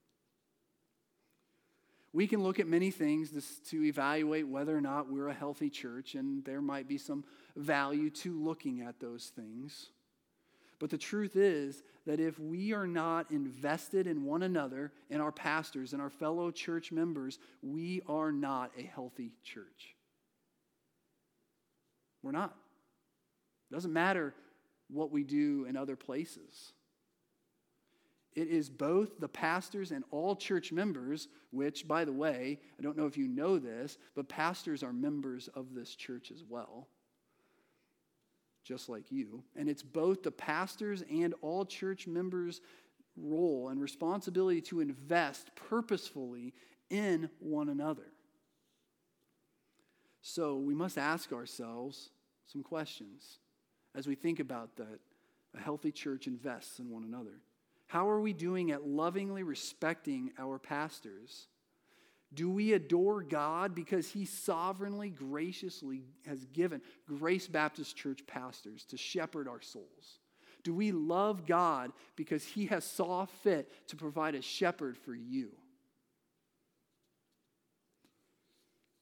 We 2.12 2.26
can 2.26 2.41
look 2.41 2.60
at 2.60 2.66
many 2.68 2.89
things 2.89 3.32
to 3.70 3.84
evaluate 3.84 4.47
whether 4.47 4.76
or 4.76 4.82
not 4.82 5.12
we're 5.12 5.28
a 5.28 5.34
healthy 5.34 5.70
church, 5.70 6.16
and 6.16 6.43
there 6.43 6.62
might 6.62 6.88
be 6.88 6.97
some 6.97 7.24
value 7.55 8.10
to 8.10 8.34
looking 8.43 8.82
at 8.82 8.99
those 8.99 9.32
things. 9.36 9.89
But 10.80 10.89
the 10.89 10.97
truth 10.97 11.36
is 11.36 11.84
that 12.07 12.20
if 12.20 12.39
we 12.39 12.74
are 12.74 12.88
not 12.88 13.30
invested 13.30 14.07
in 14.07 14.24
one 14.24 14.41
another, 14.41 14.91
in 15.12 15.22
our 15.22 15.32
pastors, 15.32 15.93
and 15.93 16.01
our 16.01 16.10
fellow 16.10 16.49
church 16.49 16.91
members, 16.91 17.38
we 17.62 18.01
are 18.07 18.32
not 18.32 18.72
a 18.76 18.82
healthy 18.82 19.34
church. 19.43 19.95
We're 22.24 22.32
not. 22.32 22.55
It 23.70 23.74
doesn't 23.74 23.93
matter 23.93 24.34
what 24.89 25.11
we 25.11 25.24
do 25.24 25.65
in 25.70 25.78
other 25.78 25.95
places. 25.95 26.74
It 28.34 28.47
is 28.47 28.70
both 28.70 29.20
the 29.20 29.28
pastors 29.28 29.91
and 29.91 30.03
all 30.11 30.36
church 30.36 30.72
members, 30.72 31.28
which, 31.51 31.88
by 31.88 32.05
the 32.05 32.13
way, 32.13 32.59
I 32.78 32.82
don't 32.82 32.97
know 32.97 33.05
if 33.05 33.17
you 33.17 33.28
know 33.28 33.57
this, 33.57 33.97
but 34.15 34.30
pastors 34.30 34.84
are 34.84 34.93
members 34.93 35.49
of 35.49 35.74
this 35.74 35.95
church 35.95 36.32
as 36.32 36.43
well 36.47 36.88
just 38.70 38.88
like 38.88 39.11
you. 39.11 39.43
And 39.55 39.67
it's 39.67 39.82
both 39.82 40.22
the 40.22 40.32
pastors 40.32 41.03
and 41.11 41.34
all 41.41 41.65
church 41.65 42.05
members' 42.05 42.61
role 43.17 43.70
and 43.70 43.82
responsibility 43.82 44.61
to 44.61 44.80
invest 44.80 45.49
purposefully 45.55 46.53
in 46.91 47.32
one 47.39 47.70
another. 47.70 48.13
So 50.22 50.57
we 50.57 50.74
must 50.74 50.97
ask 50.97 51.32
ourselves 51.32 52.09
some 52.45 52.63
questions 52.63 53.39
as 53.95 54.07
we 54.07 54.15
think 54.15 54.39
about 54.39 54.76
that. 54.78 54.99
A 55.57 55.59
healthy 55.59 55.91
church 55.91 56.28
invests 56.28 56.80
in 56.80 56.89
one 56.89 57.03
another. 57.03 57.41
How 57.88 58.07
are 58.07 58.22
we 58.22 58.34
doing 58.34 58.70
at 58.72 58.88
lovingly 58.88 59.41
respecting 59.41 60.32
our 60.38 60.59
pastors? 60.59 61.47
Do 62.34 62.51
we 62.51 62.74
adore 62.74 63.24
God 63.24 63.74
because 63.74 64.11
He 64.11 64.26
sovereignly, 64.26 65.09
graciously 65.09 66.03
has 66.28 66.45
given 66.53 66.82
Grace 67.07 67.47
Baptist 67.47 67.95
Church 67.95 68.20
pastors 68.28 68.86
to 68.86 68.97
shepherd 68.97 69.47
our 69.47 69.61
souls? 69.61 70.20
Do 70.63 70.76
we 70.76 70.91
love 70.91 71.47
God 71.47 71.91
because 72.15 72.43
He 72.43 72.67
has 72.67 72.84
saw 72.84 73.26
fit 73.26 73.72
to 73.88 73.95
provide 73.95 74.36
a 74.36 74.41
shepherd 74.41 74.97
for 74.97 75.15
you? 75.15 75.49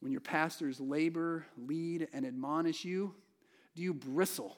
When 0.08 0.14
your 0.14 0.22
pastors 0.22 0.80
labor, 0.80 1.46
lead, 1.58 2.08
and 2.14 2.26
admonish 2.26 2.86
you, 2.86 3.14
do 3.76 3.84
you 3.84 3.94
bristle? 3.94 4.58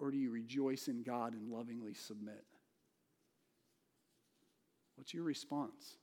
Or 0.00 0.10
do 0.10 0.16
you 0.16 0.32
rejoice 0.32 0.88
in 0.88 1.04
God 1.04 1.34
and 1.34 1.52
lovingly 1.52 1.94
submit? 1.94 2.42
What's 4.96 5.14
your 5.14 5.22
response? 5.22 5.98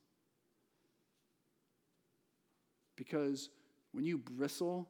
Because 2.96 3.50
when 3.92 4.06
you 4.06 4.18
bristle 4.18 4.88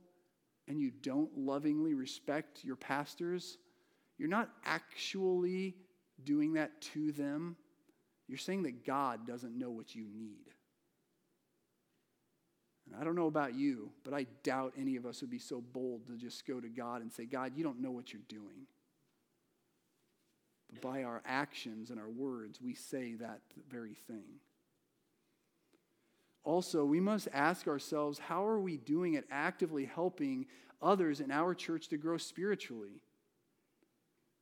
and 0.68 0.80
you 0.80 0.92
don't 0.92 1.36
lovingly 1.36 1.96
respect 1.96 2.64
your 2.64 2.76
pastors, 2.76 3.58
you're 4.20 4.30
not 4.30 4.52
actually 4.66 5.78
doing 6.26 6.54
that 6.54 6.80
to 6.94 7.12
them. 7.12 7.56
You're 8.28 8.38
saying 8.38 8.62
that 8.62 8.86
God 8.86 9.26
doesn't 9.26 9.58
know 9.58 9.72
what 9.72 9.96
you 9.96 10.06
need. 10.16 10.52
And 12.92 13.02
I 13.02 13.04
don't 13.06 13.16
know 13.16 13.28
about 13.28 13.56
you, 13.56 13.90
but 14.04 14.14
I 14.14 14.26
doubt 14.44 14.74
any 14.78 14.98
of 14.98 15.06
us 15.06 15.22
would 15.22 15.30
be 15.30 15.40
so 15.40 15.62
bold 15.62 16.08
to 16.08 16.18
just 16.18 16.46
go 16.46 16.60
to 16.60 16.68
God 16.68 17.02
and 17.02 17.12
say, 17.12 17.26
God, 17.26 17.54
you 17.56 17.64
don't 17.64 17.82
know 17.82 17.92
what 17.92 18.12
you're 18.12 18.22
doing. 18.28 18.68
But 20.70 20.82
by 20.82 21.04
our 21.04 21.22
actions 21.26 21.90
and 21.90 22.00
our 22.00 22.10
words, 22.10 22.62
we 22.62 22.74
say 22.74 23.14
that 23.16 23.40
very 23.70 23.96
thing. 24.08 24.40
Also, 26.44 26.84
we 26.84 27.00
must 27.00 27.28
ask 27.34 27.68
ourselves 27.68 28.20
how 28.20 28.46
are 28.46 28.60
we 28.60 28.78
doing 28.78 29.16
at 29.16 29.26
actively 29.30 29.86
helping 29.86 30.48
others 30.82 31.22
in 31.22 31.32
our 31.32 31.54
church 31.54 31.88
to 31.90 31.98
grow 31.98 32.18
spiritually? 32.18 33.02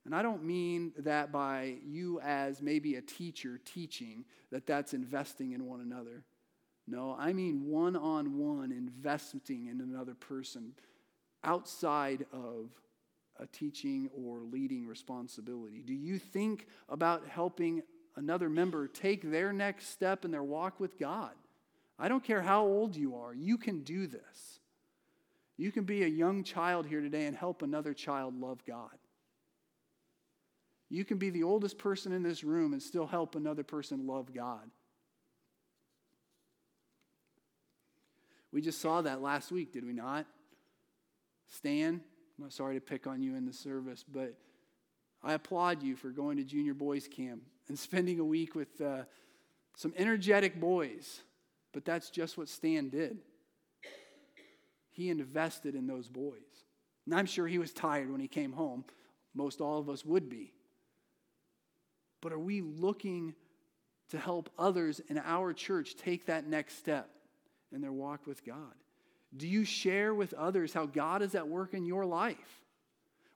And 0.06 0.16
I 0.16 0.22
don't 0.22 0.43
mean 0.43 0.93
that 1.00 1.32
by 1.32 1.76
you 1.86 2.20
as 2.22 2.62
maybe 2.62 2.95
a 2.95 3.02
teacher 3.02 3.60
teaching, 3.64 4.24
that 4.50 4.66
that's 4.66 4.93
investing 4.93 5.52
in 5.52 5.66
one 5.66 5.82
another. 5.82 6.24
No, 6.90 7.16
I 7.20 7.34
mean 7.34 7.66
one 7.66 7.96
on 7.96 8.38
one 8.38 8.72
investing 8.72 9.68
in 9.68 9.80
another 9.80 10.16
person 10.16 10.74
outside 11.44 12.26
of 12.34 12.70
a 13.40 13.46
teaching 13.48 14.10
or 14.14 14.40
leading 14.40 14.88
responsibility? 14.88 15.82
Do 15.86 15.94
you 15.94 16.18
think 16.18 16.68
about 16.90 17.28
helping 17.28 17.84
another 18.16 18.50
member 18.50 18.88
take 18.88 19.30
their 19.30 19.54
next 19.54 19.90
step 19.90 20.26
in 20.26 20.32
their 20.32 20.44
walk 20.44 20.80
with 20.80 20.98
God? 20.98 21.32
I 21.98 22.08
don't 22.08 22.24
care 22.24 22.42
how 22.42 22.66
old 22.66 22.96
you 22.96 23.16
are, 23.16 23.34
you 23.34 23.58
can 23.58 23.82
do 23.84 24.08
this. 24.08 24.60
You 25.58 25.72
can 25.72 25.84
be 25.84 26.04
a 26.04 26.08
young 26.08 26.44
child 26.44 26.86
here 26.86 27.02
today 27.02 27.26
and 27.26 27.36
help 27.36 27.62
another 27.62 27.94
child 27.94 28.40
love 28.40 28.64
God. 28.66 28.98
You 30.90 31.04
can 31.04 31.18
be 31.18 31.30
the 31.30 31.44
oldest 31.44 31.78
person 31.78 32.14
in 32.14 32.24
this 32.24 32.44
room 32.44 32.74
and 32.74 32.82
still 32.82 33.06
help 33.06 33.36
another 33.36 33.64
person 33.64 34.08
love 34.08 34.34
God. 34.34 34.72
We 38.52 38.62
just 38.62 38.82
saw 38.82 39.02
that 39.02 39.22
last 39.22 39.52
week, 39.52 39.72
did 39.72 39.86
we 39.86 39.93
not? 39.93 40.26
Stan, 41.47 42.02
I'm 42.38 42.43
not 42.43 42.54
sorry 42.54 42.76
to 42.76 42.82
pick 42.82 43.08
on 43.08 43.22
you 43.22 43.36
in 43.36 43.45
the 43.45 43.54
service, 43.54 44.04
but 44.04 44.34
I 45.24 45.34
applaud 45.34 45.84
you 45.84 45.95
for 45.95 46.10
going 46.10 46.38
to 46.38 46.43
junior 46.43 46.74
boys 46.74 47.08
camp 47.08 47.41
and 47.68 47.78
spending 47.80 48.20
a 48.20 48.24
week 48.24 48.56
with 48.56 48.80
uh, 48.82 49.04
some 49.76 49.93
energetic 49.97 50.60
boys. 50.60 51.22
But 51.74 51.86
that's 51.86 52.10
just 52.10 52.38
what 52.38 52.50
Stan 52.50 52.89
did. 52.89 53.20
He 54.91 55.10
invested 55.10 55.76
in 55.76 55.86
those 55.86 56.08
boys. 56.10 56.39
And 57.06 57.14
I'm 57.16 57.26
sure 57.26 57.47
he 57.47 57.60
was 57.60 57.72
tired 57.72 58.12
when 58.12 58.20
he 58.20 58.28
came 58.28 58.52
home. 58.52 58.86
Most 59.36 59.62
all 59.62 59.80
of 59.80 59.89
us 59.89 60.04
would 60.04 60.30
be. 60.30 60.54
But 62.22 62.34
are 62.34 62.39
we 62.39 62.62
looking 62.62 63.36
to 64.10 64.18
help 64.18 64.50
others 64.58 65.00
in 65.08 65.20
our 65.20 65.54
church 65.54 65.95
take 65.95 66.26
that 66.26 66.47
next 66.47 66.78
step 66.78 67.10
in 67.74 67.82
their 67.82 67.92
walk 67.92 68.28
with 68.28 68.46
God? 68.46 68.74
Do 69.36 69.48
you 69.48 69.64
share 69.64 70.14
with 70.14 70.34
others 70.34 70.74
how 70.74 70.86
God 70.86 71.22
is 71.22 71.36
at 71.36 71.48
work 71.48 71.74
in 71.74 71.86
your 71.86 72.06
life? 72.06 72.64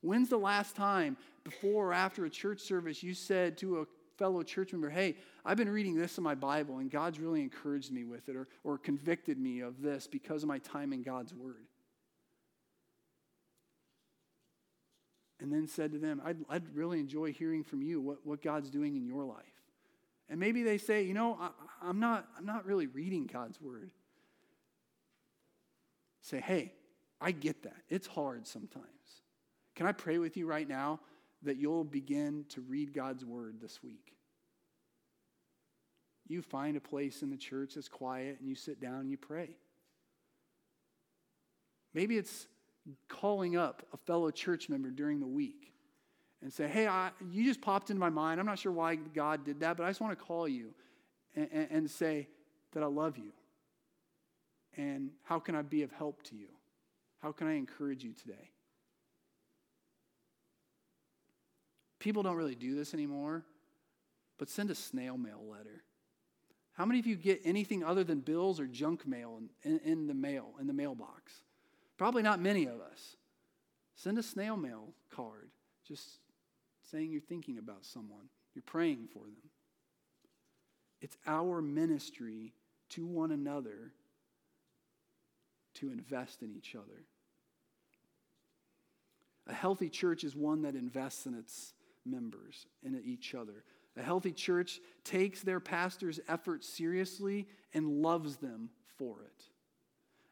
When's 0.01 0.29
the 0.29 0.37
last 0.37 0.75
time, 0.75 1.17
before 1.43 1.89
or 1.89 1.93
after 1.93 2.25
a 2.25 2.29
church 2.29 2.59
service, 2.59 3.03
you 3.03 3.13
said 3.13 3.57
to 3.59 3.81
a 3.81 3.85
fellow 4.17 4.43
church 4.43 4.71
member, 4.73 4.89
Hey, 4.89 5.15
I've 5.45 5.57
been 5.57 5.69
reading 5.69 5.95
this 5.95 6.17
in 6.17 6.23
my 6.23 6.35
Bible, 6.35 6.79
and 6.79 6.91
God's 6.91 7.19
really 7.19 7.41
encouraged 7.41 7.91
me 7.91 8.03
with 8.03 8.27
it 8.27 8.35
or, 8.35 8.47
or 8.63 8.77
convicted 8.77 9.37
me 9.37 9.61
of 9.61 9.81
this 9.81 10.07
because 10.07 10.43
of 10.43 10.49
my 10.49 10.59
time 10.59 10.93
in 10.93 11.03
God's 11.03 11.33
Word? 11.33 11.67
And 15.39 15.51
then 15.51 15.67
said 15.67 15.91
to 15.91 15.99
them, 15.99 16.21
I'd, 16.25 16.37
I'd 16.49 16.75
really 16.75 16.99
enjoy 16.99 17.33
hearing 17.33 17.63
from 17.63 17.81
you 17.81 17.99
what, 18.01 18.25
what 18.25 18.41
God's 18.41 18.69
doing 18.69 18.95
in 18.95 19.05
your 19.05 19.25
life. 19.25 19.43
And 20.29 20.39
maybe 20.39 20.63
they 20.63 20.77
say, 20.77 21.03
You 21.03 21.13
know, 21.13 21.37
I, 21.39 21.49
I'm, 21.81 21.99
not, 21.99 22.27
I'm 22.37 22.45
not 22.45 22.65
really 22.65 22.87
reading 22.87 23.29
God's 23.31 23.61
Word. 23.61 23.91
Say, 26.23 26.39
hey, 26.39 26.73
I 27.21 27.31
get 27.31 27.63
that. 27.63 27.77
It's 27.89 28.07
hard 28.07 28.47
sometimes. 28.47 28.87
Can 29.75 29.85
I 29.85 29.91
pray 29.91 30.17
with 30.17 30.35
you 30.35 30.47
right 30.47 30.67
now 30.67 30.99
that 31.43 31.57
you'll 31.57 31.83
begin 31.83 32.45
to 32.49 32.61
read 32.61 32.93
God's 32.93 33.23
word 33.23 33.57
this 33.61 33.83
week? 33.83 34.13
you 36.27 36.41
find 36.41 36.77
a 36.77 36.81
place 36.81 37.21
in 37.21 37.29
the 37.29 37.37
church 37.37 37.75
that's 37.75 37.87
quiet 37.87 38.37
and 38.39 38.47
you 38.47 38.55
sit 38.55 38.79
down 38.79 39.01
and 39.01 39.11
you 39.11 39.17
pray. 39.17 39.49
Maybe 41.93 42.17
it's 42.17 42.47
calling 43.07 43.55
up 43.55 43.85
a 43.93 43.97
fellow 43.97 44.31
church 44.31 44.69
member 44.69 44.89
during 44.89 45.19
the 45.19 45.27
week 45.27 45.73
and 46.41 46.51
say, 46.51 46.67
Hey, 46.67 46.87
I, 46.87 47.11
you 47.31 47.43
just 47.43 47.61
popped 47.61 47.89
into 47.89 47.99
my 47.99 48.09
mind. 48.09 48.39
I'm 48.39 48.45
not 48.45 48.59
sure 48.59 48.71
why 48.71 48.95
God 48.95 49.45
did 49.45 49.59
that, 49.61 49.77
but 49.77 49.85
I 49.85 49.89
just 49.89 50.01
want 50.01 50.17
to 50.17 50.23
call 50.23 50.47
you 50.47 50.73
and, 51.35 51.47
and, 51.51 51.67
and 51.71 51.91
say 51.91 52.27
that 52.71 52.83
I 52.83 52.87
love 52.87 53.17
you. 53.17 53.31
And 54.77 55.11
how 55.23 55.39
can 55.39 55.55
I 55.55 55.61
be 55.61 55.83
of 55.83 55.91
help 55.91 56.23
to 56.23 56.35
you? 56.35 56.47
How 57.21 57.31
can 57.31 57.47
I 57.47 57.53
encourage 57.53 58.03
you 58.03 58.13
today? 58.13 58.51
People 61.99 62.23
don't 62.23 62.35
really 62.35 62.55
do 62.55 62.75
this 62.75 62.93
anymore, 62.93 63.45
but 64.37 64.49
send 64.49 64.69
a 64.69 64.75
snail 64.75 65.17
mail 65.17 65.41
letter. 65.49 65.83
How 66.73 66.85
many 66.85 66.99
of 66.99 67.05
you 67.05 67.15
get 67.15 67.39
anything 67.45 67.83
other 67.83 68.03
than 68.03 68.19
bills 68.19 68.59
or 68.59 68.65
junk 68.65 69.07
mail 69.07 69.39
in, 69.63 69.71
in, 69.71 69.79
in 69.85 70.07
the 70.07 70.13
mail, 70.13 70.49
in 70.59 70.67
the 70.67 70.73
mailbox? 70.73 71.43
Probably 71.97 72.23
not 72.23 72.41
many 72.41 72.65
of 72.65 72.81
us. 72.81 73.15
Send 73.95 74.17
a 74.17 74.23
snail 74.23 74.57
mail 74.57 74.89
card, 75.11 75.49
just 75.87 76.19
saying 76.81 77.11
you're 77.11 77.21
thinking 77.21 77.57
about 77.57 77.85
someone, 77.85 78.27
you're 78.53 78.63
praying 78.63 79.07
for 79.13 79.19
them. 79.19 79.49
It's 80.99 81.17
our 81.27 81.61
ministry 81.61 82.53
to 82.89 83.05
one 83.05 83.31
another 83.31 83.93
to 85.75 85.91
invest 85.91 86.41
in 86.41 86.51
each 86.55 86.75
other. 86.75 87.05
A 89.47 89.53
healthy 89.53 89.89
church 89.89 90.23
is 90.23 90.35
one 90.35 90.61
that 90.61 90.75
invests 90.75 91.25
in 91.25 91.33
its 91.33 91.73
members, 92.05 92.65
in 92.83 93.01
each 93.05 93.35
other. 93.35 93.63
A 93.97 94.01
healthy 94.01 94.31
church 94.31 94.79
takes 95.03 95.41
their 95.41 95.59
pastor's 95.59 96.19
efforts 96.27 96.67
seriously 96.67 97.47
and 97.73 98.01
loves 98.01 98.37
them 98.37 98.69
for 98.97 99.21
it. 99.21 99.43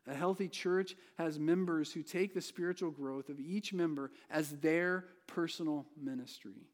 A 0.07 0.15
healthy 0.15 0.47
church 0.47 0.95
has 1.17 1.37
members 1.39 1.93
who 1.93 2.01
take 2.01 2.33
the 2.33 2.41
spiritual 2.41 2.89
growth 2.89 3.29
of 3.29 3.39
each 3.39 3.71
member 3.71 4.11
as 4.31 4.51
their 4.57 5.05
personal 5.27 5.85
ministry. 6.01 6.67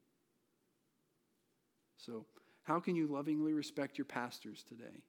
So, 1.97 2.25
how 2.63 2.79
can 2.79 2.95
you 2.95 3.07
lovingly 3.07 3.53
respect 3.53 3.97
your 3.97 4.05
pastors 4.05 4.63
today? 4.63 5.03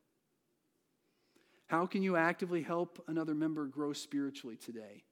How 1.69 1.87
can 1.87 2.03
you 2.03 2.17
actively 2.17 2.63
help 2.63 3.03
another 3.09 3.35
member 3.35 3.67
grow 3.67 3.93
spiritually 3.93 4.57
today? 4.57 5.05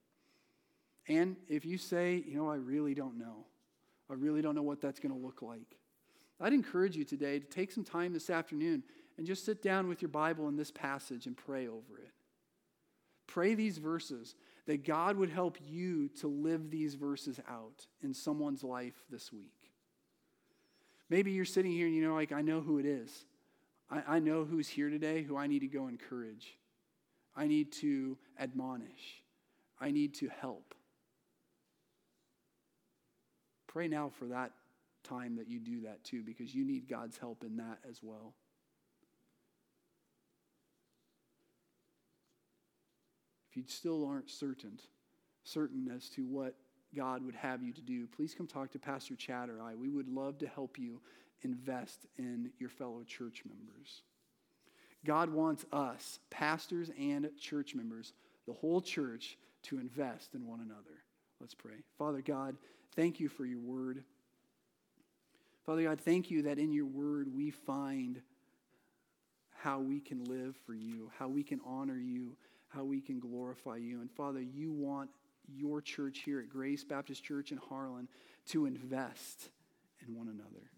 And 1.07 1.37
if 1.47 1.65
you 1.65 1.77
say, 1.77 2.23
you 2.27 2.35
know, 2.35 2.49
I 2.49 2.55
really 2.55 2.93
don't 2.93 3.17
know, 3.17 3.45
I 4.09 4.13
really 4.13 4.41
don't 4.41 4.55
know 4.55 4.63
what 4.63 4.81
that's 4.81 4.99
going 4.99 5.13
to 5.13 5.25
look 5.25 5.41
like, 5.41 5.77
I'd 6.39 6.53
encourage 6.53 6.95
you 6.95 7.03
today 7.03 7.39
to 7.39 7.45
take 7.45 7.71
some 7.71 7.83
time 7.83 8.11
this 8.11 8.29
afternoon 8.29 8.83
and 9.17 9.25
just 9.25 9.45
sit 9.45 9.61
down 9.61 9.87
with 9.87 10.01
your 10.01 10.09
Bible 10.09 10.47
in 10.47 10.55
this 10.55 10.71
passage 10.71 11.25
and 11.27 11.37
pray 11.37 11.67
over 11.67 11.99
it. 11.99 12.11
Pray 13.27 13.53
these 13.53 13.77
verses 13.77 14.35
that 14.65 14.83
God 14.83 15.15
would 15.17 15.29
help 15.29 15.57
you 15.65 16.09
to 16.19 16.27
live 16.27 16.69
these 16.69 16.95
verses 16.95 17.39
out 17.47 17.85
in 18.01 18.13
someone's 18.13 18.63
life 18.63 19.03
this 19.09 19.31
week. 19.31 19.53
Maybe 21.09 21.31
you're 21.31 21.45
sitting 21.45 21.71
here 21.71 21.85
and 21.85 21.95
you 21.95 22.03
know, 22.03 22.15
like, 22.15 22.31
I 22.31 22.41
know 22.41 22.61
who 22.61 22.79
it 22.79 22.85
is. 22.85 23.25
I, 23.89 24.15
I 24.15 24.19
know 24.19 24.45
who's 24.45 24.67
here 24.67 24.89
today 24.89 25.23
who 25.23 25.37
I 25.37 25.47
need 25.47 25.59
to 25.59 25.67
go 25.67 25.87
encourage. 25.87 26.57
I 27.35 27.47
need 27.47 27.71
to 27.73 28.17
admonish. 28.39 29.23
I 29.79 29.91
need 29.91 30.15
to 30.15 30.29
help. 30.41 30.73
Pray 33.67 33.87
now 33.87 34.09
for 34.17 34.25
that 34.25 34.51
time 35.03 35.35
that 35.35 35.47
you 35.47 35.59
do 35.59 35.81
that 35.81 36.03
too, 36.03 36.23
because 36.23 36.53
you 36.53 36.65
need 36.65 36.89
God's 36.89 37.17
help 37.17 37.43
in 37.43 37.57
that 37.57 37.79
as 37.87 37.99
well. 38.01 38.33
If 43.51 43.57
you 43.57 43.63
still 43.67 44.05
aren't 44.05 44.29
certain, 44.29 44.79
certain 45.43 45.89
as 45.95 46.09
to 46.09 46.25
what 46.25 46.55
God 46.95 47.23
would 47.23 47.35
have 47.35 47.61
you 47.61 47.71
to 47.73 47.81
do, 47.81 48.07
please 48.07 48.33
come 48.33 48.47
talk 48.47 48.71
to 48.71 48.79
Pastor 48.79 49.15
Chad 49.15 49.49
or 49.49 49.61
I. 49.61 49.75
We 49.75 49.89
would 49.89 50.07
love 50.07 50.39
to 50.39 50.47
help 50.47 50.77
you 50.79 51.01
invest 51.43 52.05
in 52.17 52.51
your 52.59 52.69
fellow 52.69 53.03
church 53.03 53.43
members. 53.47 54.01
God 55.05 55.29
wants 55.29 55.65
us, 55.71 56.19
pastors 56.29 56.89
and 56.99 57.29
church 57.39 57.75
members, 57.75 58.13
the 58.47 58.53
whole 58.53 58.81
church, 58.81 59.37
to 59.63 59.79
invest 59.79 60.33
in 60.33 60.45
one 60.47 60.59
another. 60.59 61.03
Let's 61.39 61.53
pray. 61.53 61.75
Father 61.97 62.21
God, 62.21 62.55
thank 62.95 63.19
you 63.19 63.29
for 63.29 63.45
your 63.45 63.59
word. 63.59 64.03
Father 65.65 65.83
God, 65.83 65.99
thank 65.99 66.31
you 66.31 66.43
that 66.43 66.57
in 66.57 66.71
your 66.71 66.85
word 66.85 67.27
we 67.33 67.51
find 67.51 68.21
how 69.51 69.79
we 69.79 69.99
can 69.99 70.23
live 70.23 70.55
for 70.65 70.73
you, 70.73 71.11
how 71.17 71.27
we 71.27 71.43
can 71.43 71.59
honor 71.65 71.97
you, 71.97 72.35
how 72.69 72.83
we 72.83 73.01
can 73.01 73.19
glorify 73.19 73.75
you. 73.77 74.01
And 74.01 74.11
Father, 74.11 74.41
you 74.41 74.71
want 74.71 75.09
your 75.55 75.81
church 75.81 76.19
here 76.25 76.39
at 76.39 76.49
Grace 76.49 76.83
Baptist 76.83 77.23
Church 77.23 77.51
in 77.51 77.57
Harlan 77.57 78.07
to 78.47 78.65
invest 78.65 79.49
in 80.05 80.15
one 80.15 80.27
another. 80.27 80.71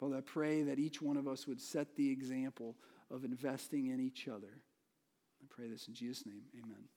Father, 0.00 0.16
I 0.16 0.22
pray 0.22 0.62
that 0.62 0.78
each 0.78 1.02
one 1.02 1.18
of 1.18 1.28
us 1.28 1.46
would 1.46 1.60
set 1.60 1.94
the 1.94 2.10
example 2.10 2.74
of 3.10 3.22
investing 3.22 3.88
in 3.88 4.00
each 4.00 4.28
other. 4.28 4.62
I 5.42 5.46
pray 5.50 5.68
this 5.68 5.88
in 5.88 5.94
Jesus' 5.94 6.24
name. 6.24 6.42
Amen. 6.56 6.88